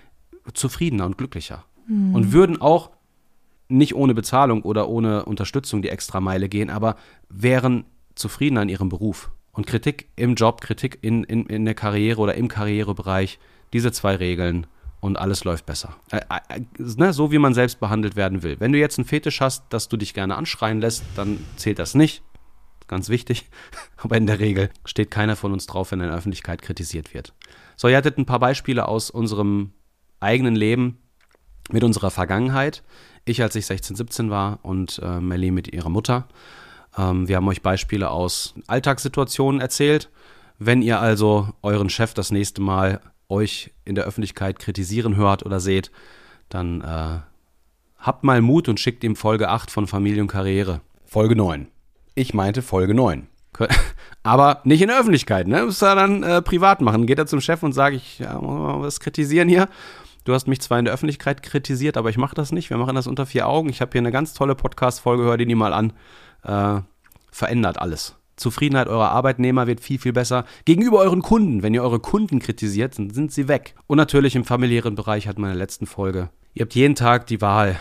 zufriedener 0.53 1.05
und 1.05 1.17
glücklicher 1.17 1.63
und 1.87 2.31
würden 2.31 2.59
auch 2.61 2.91
nicht 3.67 3.95
ohne 3.95 4.13
Bezahlung 4.13 4.63
oder 4.63 4.89
ohne 4.89 5.25
Unterstützung 5.25 5.81
die 5.81 5.89
Extrameile 5.89 6.49
gehen, 6.49 6.69
aber 6.69 6.95
wären 7.29 7.85
zufriedener 8.15 8.63
in 8.63 8.69
ihrem 8.69 8.89
Beruf. 8.89 9.31
Und 9.51 9.67
Kritik 9.67 10.09
im 10.15 10.35
Job, 10.35 10.61
Kritik 10.61 10.99
in, 11.01 11.23
in, 11.23 11.45
in 11.45 11.65
der 11.65 11.75
Karriere 11.75 12.19
oder 12.19 12.35
im 12.35 12.47
Karrierebereich, 12.47 13.39
diese 13.71 13.91
zwei 13.91 14.15
Regeln 14.15 14.67
und 14.99 15.17
alles 15.17 15.43
läuft 15.43 15.65
besser. 15.65 15.95
Äh, 16.11 16.21
äh, 16.49 16.61
ne, 16.77 17.13
so 17.13 17.31
wie 17.31 17.37
man 17.37 17.53
selbst 17.53 17.79
behandelt 17.79 18.15
werden 18.15 18.41
will. 18.41 18.59
Wenn 18.59 18.71
du 18.71 18.79
jetzt 18.79 18.97
einen 18.97 19.05
Fetisch 19.05 19.41
hast, 19.41 19.65
dass 19.69 19.89
du 19.89 19.97
dich 19.97 20.13
gerne 20.13 20.35
anschreien 20.35 20.79
lässt, 20.79 21.03
dann 21.15 21.39
zählt 21.55 21.79
das 21.79 21.93
nicht. 21.93 22.23
Ganz 22.87 23.09
wichtig. 23.09 23.49
Aber 23.97 24.17
in 24.17 24.27
der 24.27 24.39
Regel 24.39 24.69
steht 24.85 25.11
keiner 25.11 25.35
von 25.35 25.51
uns 25.51 25.67
drauf, 25.67 25.91
wenn 25.91 25.99
in 25.99 26.07
der 26.07 26.17
Öffentlichkeit 26.17 26.61
kritisiert 26.61 27.13
wird. 27.13 27.33
So, 27.75 27.87
ihr 27.87 27.97
hattet 27.97 28.17
ein 28.17 28.25
paar 28.25 28.39
Beispiele 28.39 28.87
aus 28.87 29.09
unserem 29.09 29.73
eigenen 30.19 30.55
Leben 30.55 30.99
mit 31.71 31.83
unserer 31.83 32.11
Vergangenheit. 32.11 32.83
Ich, 33.25 33.41
als 33.41 33.55
ich 33.55 33.65
16, 33.65 33.95
17 33.95 34.29
war 34.29 34.59
und 34.63 34.99
äh, 35.03 35.19
Melly 35.19 35.51
mit 35.51 35.73
ihrer 35.73 35.89
Mutter. 35.89 36.27
Ähm, 36.97 37.27
wir 37.27 37.37
haben 37.37 37.47
euch 37.47 37.61
Beispiele 37.61 38.09
aus 38.09 38.53
Alltagssituationen 38.67 39.61
erzählt. 39.61 40.09
Wenn 40.59 40.81
ihr 40.81 40.99
also 40.99 41.49
euren 41.61 41.89
Chef 41.89 42.13
das 42.13 42.31
nächste 42.31 42.61
Mal 42.61 43.01
euch 43.29 43.71
in 43.85 43.95
der 43.95 44.03
Öffentlichkeit 44.03 44.59
kritisieren 44.59 45.15
hört 45.15 45.45
oder 45.45 45.59
seht, 45.59 45.91
dann 46.49 46.81
äh, 46.81 47.19
habt 47.97 48.23
mal 48.23 48.41
Mut 48.41 48.67
und 48.67 48.79
schickt 48.79 49.03
ihm 49.03 49.15
Folge 49.15 49.49
8 49.49 49.71
von 49.71 49.87
Familie 49.87 50.21
und 50.21 50.27
Karriere. 50.27 50.81
Folge 51.05 51.35
9. 51.35 51.67
Ich 52.15 52.33
meinte 52.33 52.61
Folge 52.61 52.93
9. 52.93 53.27
Aber 54.23 54.61
nicht 54.63 54.81
in 54.81 54.87
der 54.87 54.99
Öffentlichkeit, 54.99 55.47
ne? 55.47 55.63
Muss 55.63 55.81
er 55.81 55.95
dann 55.95 56.23
äh, 56.23 56.41
privat 56.41 56.81
machen. 56.81 57.05
Geht 57.05 57.19
er 57.19 57.25
zum 57.25 57.41
Chef 57.41 57.61
und 57.63 57.73
sage 57.73 57.95
ich, 57.95 58.19
ja, 58.19 58.37
was 58.41 58.99
kritisieren 58.99 59.49
hier? 59.49 59.67
Du 60.23 60.33
hast 60.33 60.47
mich 60.47 60.61
zwar 60.61 60.79
in 60.79 60.85
der 60.85 60.93
Öffentlichkeit 60.93 61.43
kritisiert, 61.43 61.97
aber 61.97 62.09
ich 62.09 62.17
mache 62.17 62.35
das 62.35 62.51
nicht. 62.51 62.69
Wir 62.69 62.77
machen 62.77 62.95
das 62.95 63.07
unter 63.07 63.25
vier 63.25 63.47
Augen. 63.47 63.69
Ich 63.69 63.81
habe 63.81 63.91
hier 63.91 63.99
eine 63.99 64.11
ganz 64.11 64.33
tolle 64.33 64.55
Podcast-Folge, 64.55 65.23
hör 65.23 65.37
die 65.37 65.45
nie 65.45 65.55
mal 65.55 65.73
an. 65.73 65.93
Äh, 66.43 66.81
verändert 67.31 67.79
alles. 67.79 68.15
Zufriedenheit 68.35 68.87
eurer 68.87 69.11
Arbeitnehmer 69.11 69.67
wird 69.67 69.81
viel, 69.81 69.99
viel 69.99 70.13
besser. 70.13 70.45
Gegenüber 70.65 70.99
euren 70.99 71.21
Kunden, 71.21 71.61
wenn 71.61 71.73
ihr 71.73 71.83
eure 71.83 71.99
Kunden 71.99 72.39
kritisiert, 72.39 72.97
dann 72.97 73.09
sind 73.09 73.31
sie 73.31 73.47
weg. 73.47 73.75
Und 73.87 73.97
natürlich 73.97 74.35
im 74.35 74.45
familiären 74.45 74.95
Bereich 74.95 75.27
hat 75.27 75.37
meine 75.37 75.55
letzten 75.55 75.85
Folge. 75.85 76.29
Ihr 76.53 76.63
habt 76.63 76.73
jeden 76.73 76.95
Tag 76.95 77.27
die 77.27 77.41
Wahl, 77.41 77.77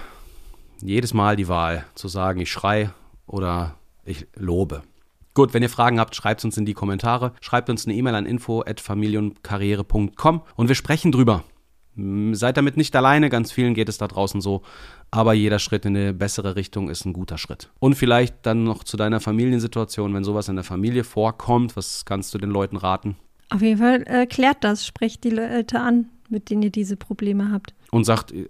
jedes 0.80 1.14
Mal 1.14 1.36
die 1.36 1.48
Wahl, 1.48 1.84
zu 1.94 2.08
sagen, 2.08 2.40
ich 2.40 2.50
schrei 2.50 2.90
oder 3.26 3.76
ich 4.04 4.26
lobe. 4.34 4.82
Gut, 5.34 5.54
wenn 5.54 5.62
ihr 5.62 5.70
Fragen 5.70 5.98
habt, 5.98 6.14
schreibt 6.14 6.44
uns 6.44 6.58
in 6.58 6.66
die 6.66 6.74
Kommentare. 6.74 7.32
Schreibt 7.40 7.70
uns 7.70 7.86
eine 7.86 7.94
E-Mail 7.94 8.16
an 8.16 8.26
info.familienkarriere.com 8.26 10.42
und 10.56 10.68
wir 10.68 10.74
sprechen 10.74 11.12
drüber. 11.12 11.44
Seid 11.94 12.56
damit 12.56 12.76
nicht 12.76 12.96
alleine, 12.96 13.28
ganz 13.28 13.52
vielen 13.52 13.74
geht 13.74 13.88
es 13.88 13.98
da 13.98 14.08
draußen 14.08 14.40
so, 14.40 14.62
aber 15.10 15.34
jeder 15.34 15.58
Schritt 15.58 15.84
in 15.84 15.96
eine 15.96 16.14
bessere 16.14 16.56
Richtung 16.56 16.88
ist 16.88 17.04
ein 17.04 17.12
guter 17.12 17.36
Schritt. 17.36 17.70
Und 17.80 17.96
vielleicht 17.96 18.34
dann 18.42 18.64
noch 18.64 18.82
zu 18.82 18.96
deiner 18.96 19.20
Familiensituation, 19.20 20.14
wenn 20.14 20.24
sowas 20.24 20.48
in 20.48 20.56
der 20.56 20.64
Familie 20.64 21.04
vorkommt, 21.04 21.76
was 21.76 22.06
kannst 22.06 22.32
du 22.32 22.38
den 22.38 22.50
Leuten 22.50 22.78
raten? 22.78 23.16
Auf 23.50 23.60
jeden 23.60 23.78
Fall 23.78 24.04
äh, 24.06 24.26
klärt 24.26 24.64
das, 24.64 24.86
sprecht 24.86 25.24
die 25.24 25.30
Leute 25.30 25.80
an, 25.80 26.06
mit 26.30 26.48
denen 26.48 26.62
ihr 26.62 26.70
diese 26.70 26.96
Probleme 26.96 27.52
habt. 27.52 27.74
Und 27.90 28.04
sagt, 28.04 28.32
äh, 28.32 28.46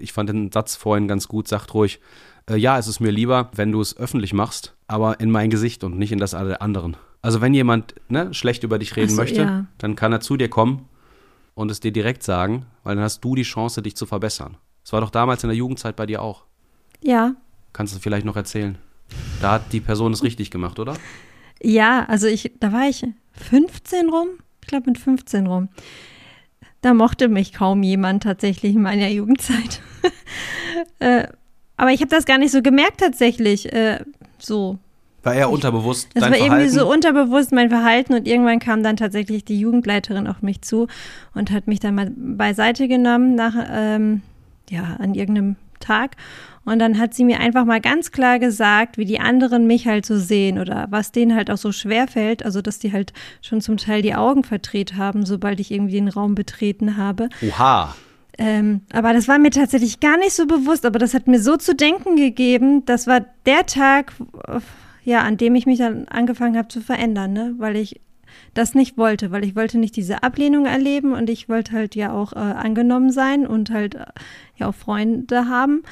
ich 0.00 0.14
fand 0.14 0.30
den 0.30 0.50
Satz 0.50 0.74
vorhin 0.74 1.08
ganz 1.08 1.28
gut, 1.28 1.46
sagt 1.46 1.74
ruhig, 1.74 2.00
äh, 2.48 2.56
ja, 2.56 2.78
es 2.78 2.88
ist 2.88 3.00
mir 3.00 3.12
lieber, 3.12 3.50
wenn 3.54 3.70
du 3.70 3.82
es 3.82 3.94
öffentlich 3.98 4.32
machst, 4.32 4.74
aber 4.86 5.20
in 5.20 5.30
mein 5.30 5.50
Gesicht 5.50 5.84
und 5.84 5.98
nicht 5.98 6.12
in 6.12 6.18
das 6.18 6.32
aller 6.32 6.62
anderen. 6.62 6.96
Also 7.20 7.42
wenn 7.42 7.52
jemand 7.52 7.94
ne, 8.08 8.32
schlecht 8.32 8.64
über 8.64 8.78
dich 8.78 8.96
reden 8.96 9.10
so, 9.10 9.16
möchte, 9.16 9.42
ja. 9.42 9.66
dann 9.76 9.94
kann 9.94 10.12
er 10.12 10.20
zu 10.20 10.38
dir 10.38 10.48
kommen 10.48 10.86
und 11.58 11.72
es 11.72 11.80
dir 11.80 11.90
direkt 11.90 12.22
sagen, 12.22 12.66
weil 12.84 12.94
dann 12.94 13.02
hast 13.02 13.24
du 13.24 13.34
die 13.34 13.42
Chance, 13.42 13.82
dich 13.82 13.96
zu 13.96 14.06
verbessern. 14.06 14.56
Das 14.84 14.92
war 14.92 15.00
doch 15.00 15.10
damals 15.10 15.42
in 15.42 15.48
der 15.48 15.56
Jugendzeit 15.56 15.96
bei 15.96 16.06
dir 16.06 16.22
auch. 16.22 16.44
Ja. 17.02 17.34
Kannst 17.72 17.96
du 17.96 17.98
vielleicht 17.98 18.24
noch 18.24 18.36
erzählen? 18.36 18.78
Da 19.40 19.54
hat 19.54 19.72
die 19.72 19.80
Person 19.80 20.12
es 20.12 20.22
richtig 20.22 20.52
gemacht, 20.52 20.78
oder? 20.78 20.96
Ja, 21.60 22.04
also 22.04 22.28
ich, 22.28 22.52
da 22.60 22.72
war 22.72 22.88
ich 22.88 23.04
15 23.32 24.08
rum, 24.08 24.28
ich 24.62 24.68
glaube 24.68 24.88
mit 24.90 24.98
15 24.98 25.48
rum. 25.48 25.68
Da 26.80 26.94
mochte 26.94 27.26
mich 27.26 27.52
kaum 27.52 27.82
jemand 27.82 28.22
tatsächlich 28.22 28.76
in 28.76 28.82
meiner 28.82 29.08
Jugendzeit. 29.08 29.82
äh, 31.00 31.26
aber 31.76 31.90
ich 31.90 32.00
habe 32.00 32.10
das 32.10 32.24
gar 32.24 32.38
nicht 32.38 32.52
so 32.52 32.62
gemerkt 32.62 33.00
tatsächlich. 33.00 33.72
Äh, 33.72 34.04
so, 34.38 34.78
war 35.22 35.34
eher 35.34 35.50
unterbewusst 35.50 36.08
das 36.14 36.22
war 36.22 36.30
Verhalten? 36.30 36.54
irgendwie 36.54 36.70
so 36.70 36.90
unterbewusst 36.90 37.52
mein 37.52 37.70
Verhalten 37.70 38.14
und 38.14 38.26
irgendwann 38.26 38.60
kam 38.60 38.82
dann 38.82 38.96
tatsächlich 38.96 39.44
die 39.44 39.58
Jugendleiterin 39.58 40.26
auf 40.26 40.42
mich 40.42 40.62
zu 40.62 40.86
und 41.34 41.50
hat 41.50 41.66
mich 41.66 41.80
dann 41.80 41.94
mal 41.94 42.10
beiseite 42.16 42.88
genommen 42.88 43.34
nach, 43.34 43.54
ähm, 43.70 44.22
ja, 44.70 44.96
an 44.98 45.14
irgendeinem 45.14 45.56
Tag 45.80 46.16
und 46.68 46.80
dann 46.80 46.98
hat 46.98 47.14
sie 47.14 47.24
mir 47.24 47.40
einfach 47.40 47.64
mal 47.64 47.80
ganz 47.80 48.12
klar 48.12 48.38
gesagt, 48.38 48.98
wie 48.98 49.06
die 49.06 49.20
anderen 49.20 49.66
mich 49.66 49.86
halt 49.86 50.04
so 50.04 50.18
sehen 50.18 50.58
oder 50.58 50.86
was 50.90 51.12
denen 51.12 51.34
halt 51.34 51.50
auch 51.50 51.56
so 51.56 51.72
schwer 51.72 52.06
fällt, 52.08 52.44
also 52.44 52.60
dass 52.60 52.78
die 52.78 52.92
halt 52.92 53.14
schon 53.40 53.62
zum 53.62 53.78
Teil 53.78 54.02
die 54.02 54.14
Augen 54.14 54.44
verdreht 54.44 54.94
haben, 54.94 55.24
sobald 55.24 55.60
ich 55.60 55.70
irgendwie 55.70 55.94
den 55.94 56.08
Raum 56.08 56.34
betreten 56.34 56.98
habe. 56.98 57.30
Oha. 57.40 57.94
Ähm, 58.36 58.82
aber 58.92 59.14
das 59.14 59.28
war 59.28 59.38
mir 59.38 59.50
tatsächlich 59.50 59.98
gar 60.00 60.18
nicht 60.18 60.34
so 60.34 60.46
bewusst, 60.46 60.84
aber 60.84 60.98
das 60.98 61.14
hat 61.14 61.26
mir 61.26 61.40
so 61.40 61.56
zu 61.56 61.74
denken 61.74 62.16
gegeben. 62.16 62.84
Das 62.84 63.06
war 63.06 63.22
der 63.46 63.64
Tag, 63.64 64.12
ja, 65.08 65.22
an 65.22 65.38
dem 65.38 65.54
ich 65.54 65.64
mich 65.64 65.78
dann 65.78 66.06
angefangen 66.08 66.58
habe 66.58 66.68
zu 66.68 66.82
verändern, 66.82 67.32
ne? 67.32 67.54
weil 67.56 67.76
ich 67.76 67.98
das 68.52 68.74
nicht 68.74 68.98
wollte, 68.98 69.30
weil 69.30 69.42
ich 69.42 69.56
wollte 69.56 69.78
nicht 69.78 69.96
diese 69.96 70.22
Ablehnung 70.22 70.66
erleben 70.66 71.14
und 71.14 71.30
ich 71.30 71.48
wollte 71.48 71.72
halt 71.72 71.94
ja 71.94 72.12
auch 72.12 72.34
äh, 72.34 72.36
angenommen 72.36 73.10
sein 73.10 73.46
und 73.46 73.70
halt 73.70 73.94
äh, 73.94 74.04
ja 74.56 74.68
auch 74.68 74.74
Freunde 74.74 75.48
haben. 75.48 75.82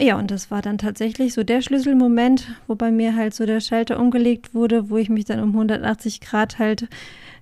Ja, 0.00 0.18
und 0.18 0.30
das 0.30 0.50
war 0.50 0.62
dann 0.62 0.78
tatsächlich 0.78 1.34
so 1.34 1.44
der 1.44 1.60
Schlüsselmoment, 1.60 2.48
wo 2.66 2.74
bei 2.74 2.90
mir 2.90 3.14
halt 3.14 3.34
so 3.34 3.44
der 3.44 3.60
Schalter 3.60 4.00
umgelegt 4.00 4.54
wurde, 4.54 4.88
wo 4.88 4.96
ich 4.96 5.10
mich 5.10 5.26
dann 5.26 5.40
um 5.40 5.50
180 5.50 6.22
Grad 6.22 6.58
halt 6.58 6.88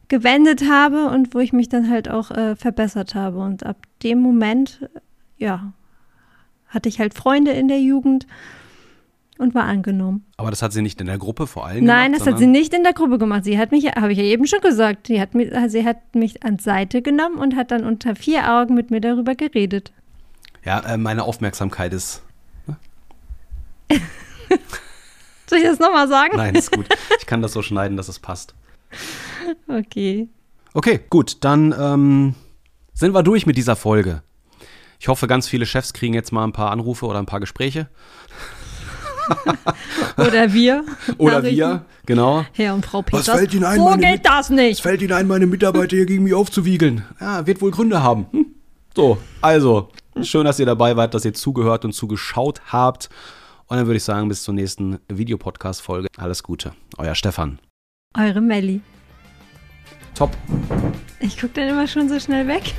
gewendet 0.09 0.69
habe 0.69 1.07
und 1.07 1.33
wo 1.35 1.39
ich 1.39 1.53
mich 1.53 1.69
dann 1.69 1.89
halt 1.89 2.09
auch 2.09 2.33
äh, 2.33 2.57
verbessert 2.57 3.15
habe. 3.15 3.39
Und 3.39 3.65
ab 3.65 3.77
dem 4.03 4.19
Moment, 4.19 4.91
ja, 5.39 5.73
hatte 6.67 6.89
ich 6.89 6.99
halt 6.99 7.15
Freunde 7.15 7.53
in 7.53 7.69
der 7.69 7.81
Jugend 7.81 8.27
und 9.41 9.55
war 9.55 9.65
angenommen. 9.65 10.25
Aber 10.37 10.51
das 10.51 10.63
hat 10.63 10.73
sie 10.73 10.83
nicht 10.83 11.01
in 11.01 11.07
der 11.07 11.19
Gruppe 11.19 11.47
vor 11.47 11.67
allem 11.67 11.85
Nein, 11.85 12.13
gemacht? 12.13 12.27
das 12.27 12.33
hat 12.33 12.39
sie 12.39 12.47
nicht 12.47 12.75
in 12.75 12.85
der 12.85 12.93
Gruppe 12.93 13.19
gemacht. 13.19 13.45
Sie 13.45 13.59
hat 13.59 13.73
mich, 13.73 13.87
habe 13.87 14.13
ich 14.13 14.19
ja 14.19 14.25
eben 14.25 14.47
schon 14.47 14.61
gesagt, 14.61 15.07
sie 15.07 15.21
hat, 15.21 15.35
mich, 15.35 15.51
sie 15.69 15.85
hat 15.85 16.15
mich 16.15 16.45
ans 16.45 16.63
Seite 16.63 17.03
genommen 17.03 17.37
und 17.37 17.57
hat 17.57 17.71
dann 17.71 17.85
unter 17.85 18.15
vier 18.15 18.53
Augen 18.53 18.75
mit 18.75 18.91
mir 18.91 19.01
darüber 19.01 19.35
geredet. 19.35 19.93
Ja, 20.65 20.81
äh, 20.81 20.97
meine 20.97 21.25
Aufmerksamkeit 21.25 21.93
ist. 21.93 22.23
Ne? 22.67 22.77
Soll 25.47 25.59
ich 25.59 25.65
das 25.65 25.79
nochmal 25.79 26.07
sagen? 26.07 26.37
Nein, 26.37 26.55
ist 26.55 26.71
gut. 26.71 26.87
Ich 27.19 27.27
kann 27.27 27.43
das 27.43 27.53
so 27.53 27.63
schneiden, 27.63 27.97
dass 27.97 28.09
es 28.09 28.19
passt. 28.19 28.55
Okay. 29.67 30.29
Okay, 30.75 31.01
gut. 31.11 31.39
Dann 31.41 31.75
ähm, 31.79 32.35
sind 32.93 33.15
wir 33.15 33.23
durch 33.23 33.47
mit 33.47 33.57
dieser 33.57 33.75
Folge. 33.75 34.23
Ich 35.01 35.09
hoffe, 35.09 35.27
ganz 35.27 35.49
viele 35.49 35.67
Chefs 35.67 35.95
kriegen 35.95 36.15
jetzt 36.15 36.31
mal 36.31 36.45
ein 36.45 36.53
paar 36.53 36.71
Anrufe 36.71 37.07
oder 37.07 37.19
ein 37.19 37.27
paar 37.27 37.41
Gespräche. 37.41 37.89
Oder 40.17 40.53
wir. 40.53 40.85
Oder 41.19 41.43
wir, 41.43 41.85
genau. 42.07 42.45
Herr 42.53 42.75
und 42.75 42.85
Frau 42.85 43.03
Peters. 43.03 43.29
Was 43.29 43.37
fällt 43.37 43.55
Ihnen 43.55 43.65
ein, 43.65 43.79
so 43.79 43.85
meine 43.85 44.07
geht 44.07 44.27
das 44.27 44.51
nicht. 44.51 44.73
Es 44.73 44.81
fällt 44.81 45.03
Ihnen 45.03 45.13
ein, 45.13 45.27
meine 45.27 45.47
Mitarbeiter 45.47 45.97
hier 45.97 46.07
gegen 46.07 46.25
mich 46.25 46.35
aufzuwiegeln. 46.35 47.05
Ja, 47.21 47.47
wird 47.47 47.61
wohl 47.63 47.71
Gründe 47.71 48.03
haben. 48.03 48.27
Hm? 48.33 48.47
So, 48.95 49.19
also, 49.41 49.89
schön, 50.23 50.45
dass 50.45 50.59
ihr 50.59 50.67
dabei 50.67 50.97
wart, 50.97 51.15
dass 51.15 51.25
ihr 51.25 51.35
zugehört 51.35 51.85
und 51.85 51.93
zugeschaut 51.93 52.61
habt. 52.67 53.09
Und 53.67 53.77
dann 53.77 53.87
würde 53.87 53.99
ich 53.99 54.05
sagen, 54.05 54.29
bis 54.29 54.43
zur 54.43 54.55
nächsten 54.55 54.99
Videopodcast-Folge. 55.09 56.09
Alles 56.17 56.43
Gute. 56.43 56.73
Euer 56.99 57.15
Stefan. 57.15 57.61
Eure 58.19 58.41
Melli. 58.41 58.81
Top. 60.15 60.37
Ich 61.21 61.41
gucke 61.41 61.55
dann 61.55 61.69
immer 61.69 61.87
schon 61.87 62.09
so 62.09 62.19
schnell 62.19 62.49
weg. 62.49 62.75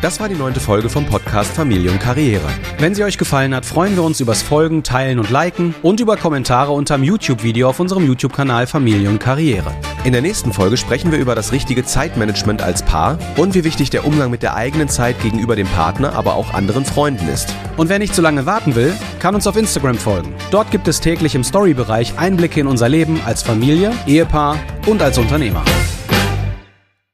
Das 0.00 0.20
war 0.20 0.28
die 0.28 0.36
neunte 0.36 0.60
Folge 0.60 0.88
vom 0.88 1.06
Podcast 1.06 1.50
Familie 1.50 1.90
und 1.90 1.98
Karriere. 1.98 2.46
Wenn 2.78 2.94
sie 2.94 3.02
euch 3.02 3.18
gefallen 3.18 3.52
hat, 3.52 3.66
freuen 3.66 3.96
wir 3.96 4.04
uns 4.04 4.20
übers 4.20 4.42
Folgen, 4.42 4.84
Teilen 4.84 5.18
und 5.18 5.30
Liken 5.30 5.74
und 5.82 5.98
über 5.98 6.16
Kommentare 6.16 6.70
unterm 6.70 7.02
YouTube-Video 7.02 7.68
auf 7.68 7.80
unserem 7.80 8.06
YouTube-Kanal 8.06 8.68
Familie 8.68 9.08
und 9.08 9.18
Karriere. 9.18 9.72
In 10.04 10.12
der 10.12 10.22
nächsten 10.22 10.52
Folge 10.52 10.76
sprechen 10.76 11.10
wir 11.10 11.18
über 11.18 11.34
das 11.34 11.50
richtige 11.50 11.84
Zeitmanagement 11.84 12.62
als 12.62 12.84
Paar 12.84 13.18
und 13.36 13.56
wie 13.56 13.64
wichtig 13.64 13.90
der 13.90 14.06
Umgang 14.06 14.30
mit 14.30 14.44
der 14.44 14.54
eigenen 14.54 14.88
Zeit 14.88 15.20
gegenüber 15.20 15.56
dem 15.56 15.66
Partner, 15.66 16.12
aber 16.12 16.36
auch 16.36 16.54
anderen 16.54 16.84
Freunden 16.84 17.28
ist. 17.28 17.52
Und 17.76 17.88
wer 17.88 17.98
nicht 17.98 18.14
zu 18.14 18.22
lange 18.22 18.46
warten 18.46 18.76
will, 18.76 18.94
kann 19.18 19.34
uns 19.34 19.48
auf 19.48 19.56
Instagram 19.56 19.96
folgen. 19.96 20.32
Dort 20.52 20.70
gibt 20.70 20.86
es 20.86 21.00
täglich 21.00 21.34
im 21.34 21.42
Story-Bereich 21.42 22.16
Einblicke 22.16 22.60
in 22.60 22.68
unser 22.68 22.88
Leben 22.88 23.20
als 23.26 23.42
Familie, 23.42 23.90
Ehepaar 24.06 24.58
und 24.86 25.02
als 25.02 25.18
Unternehmer. 25.18 25.64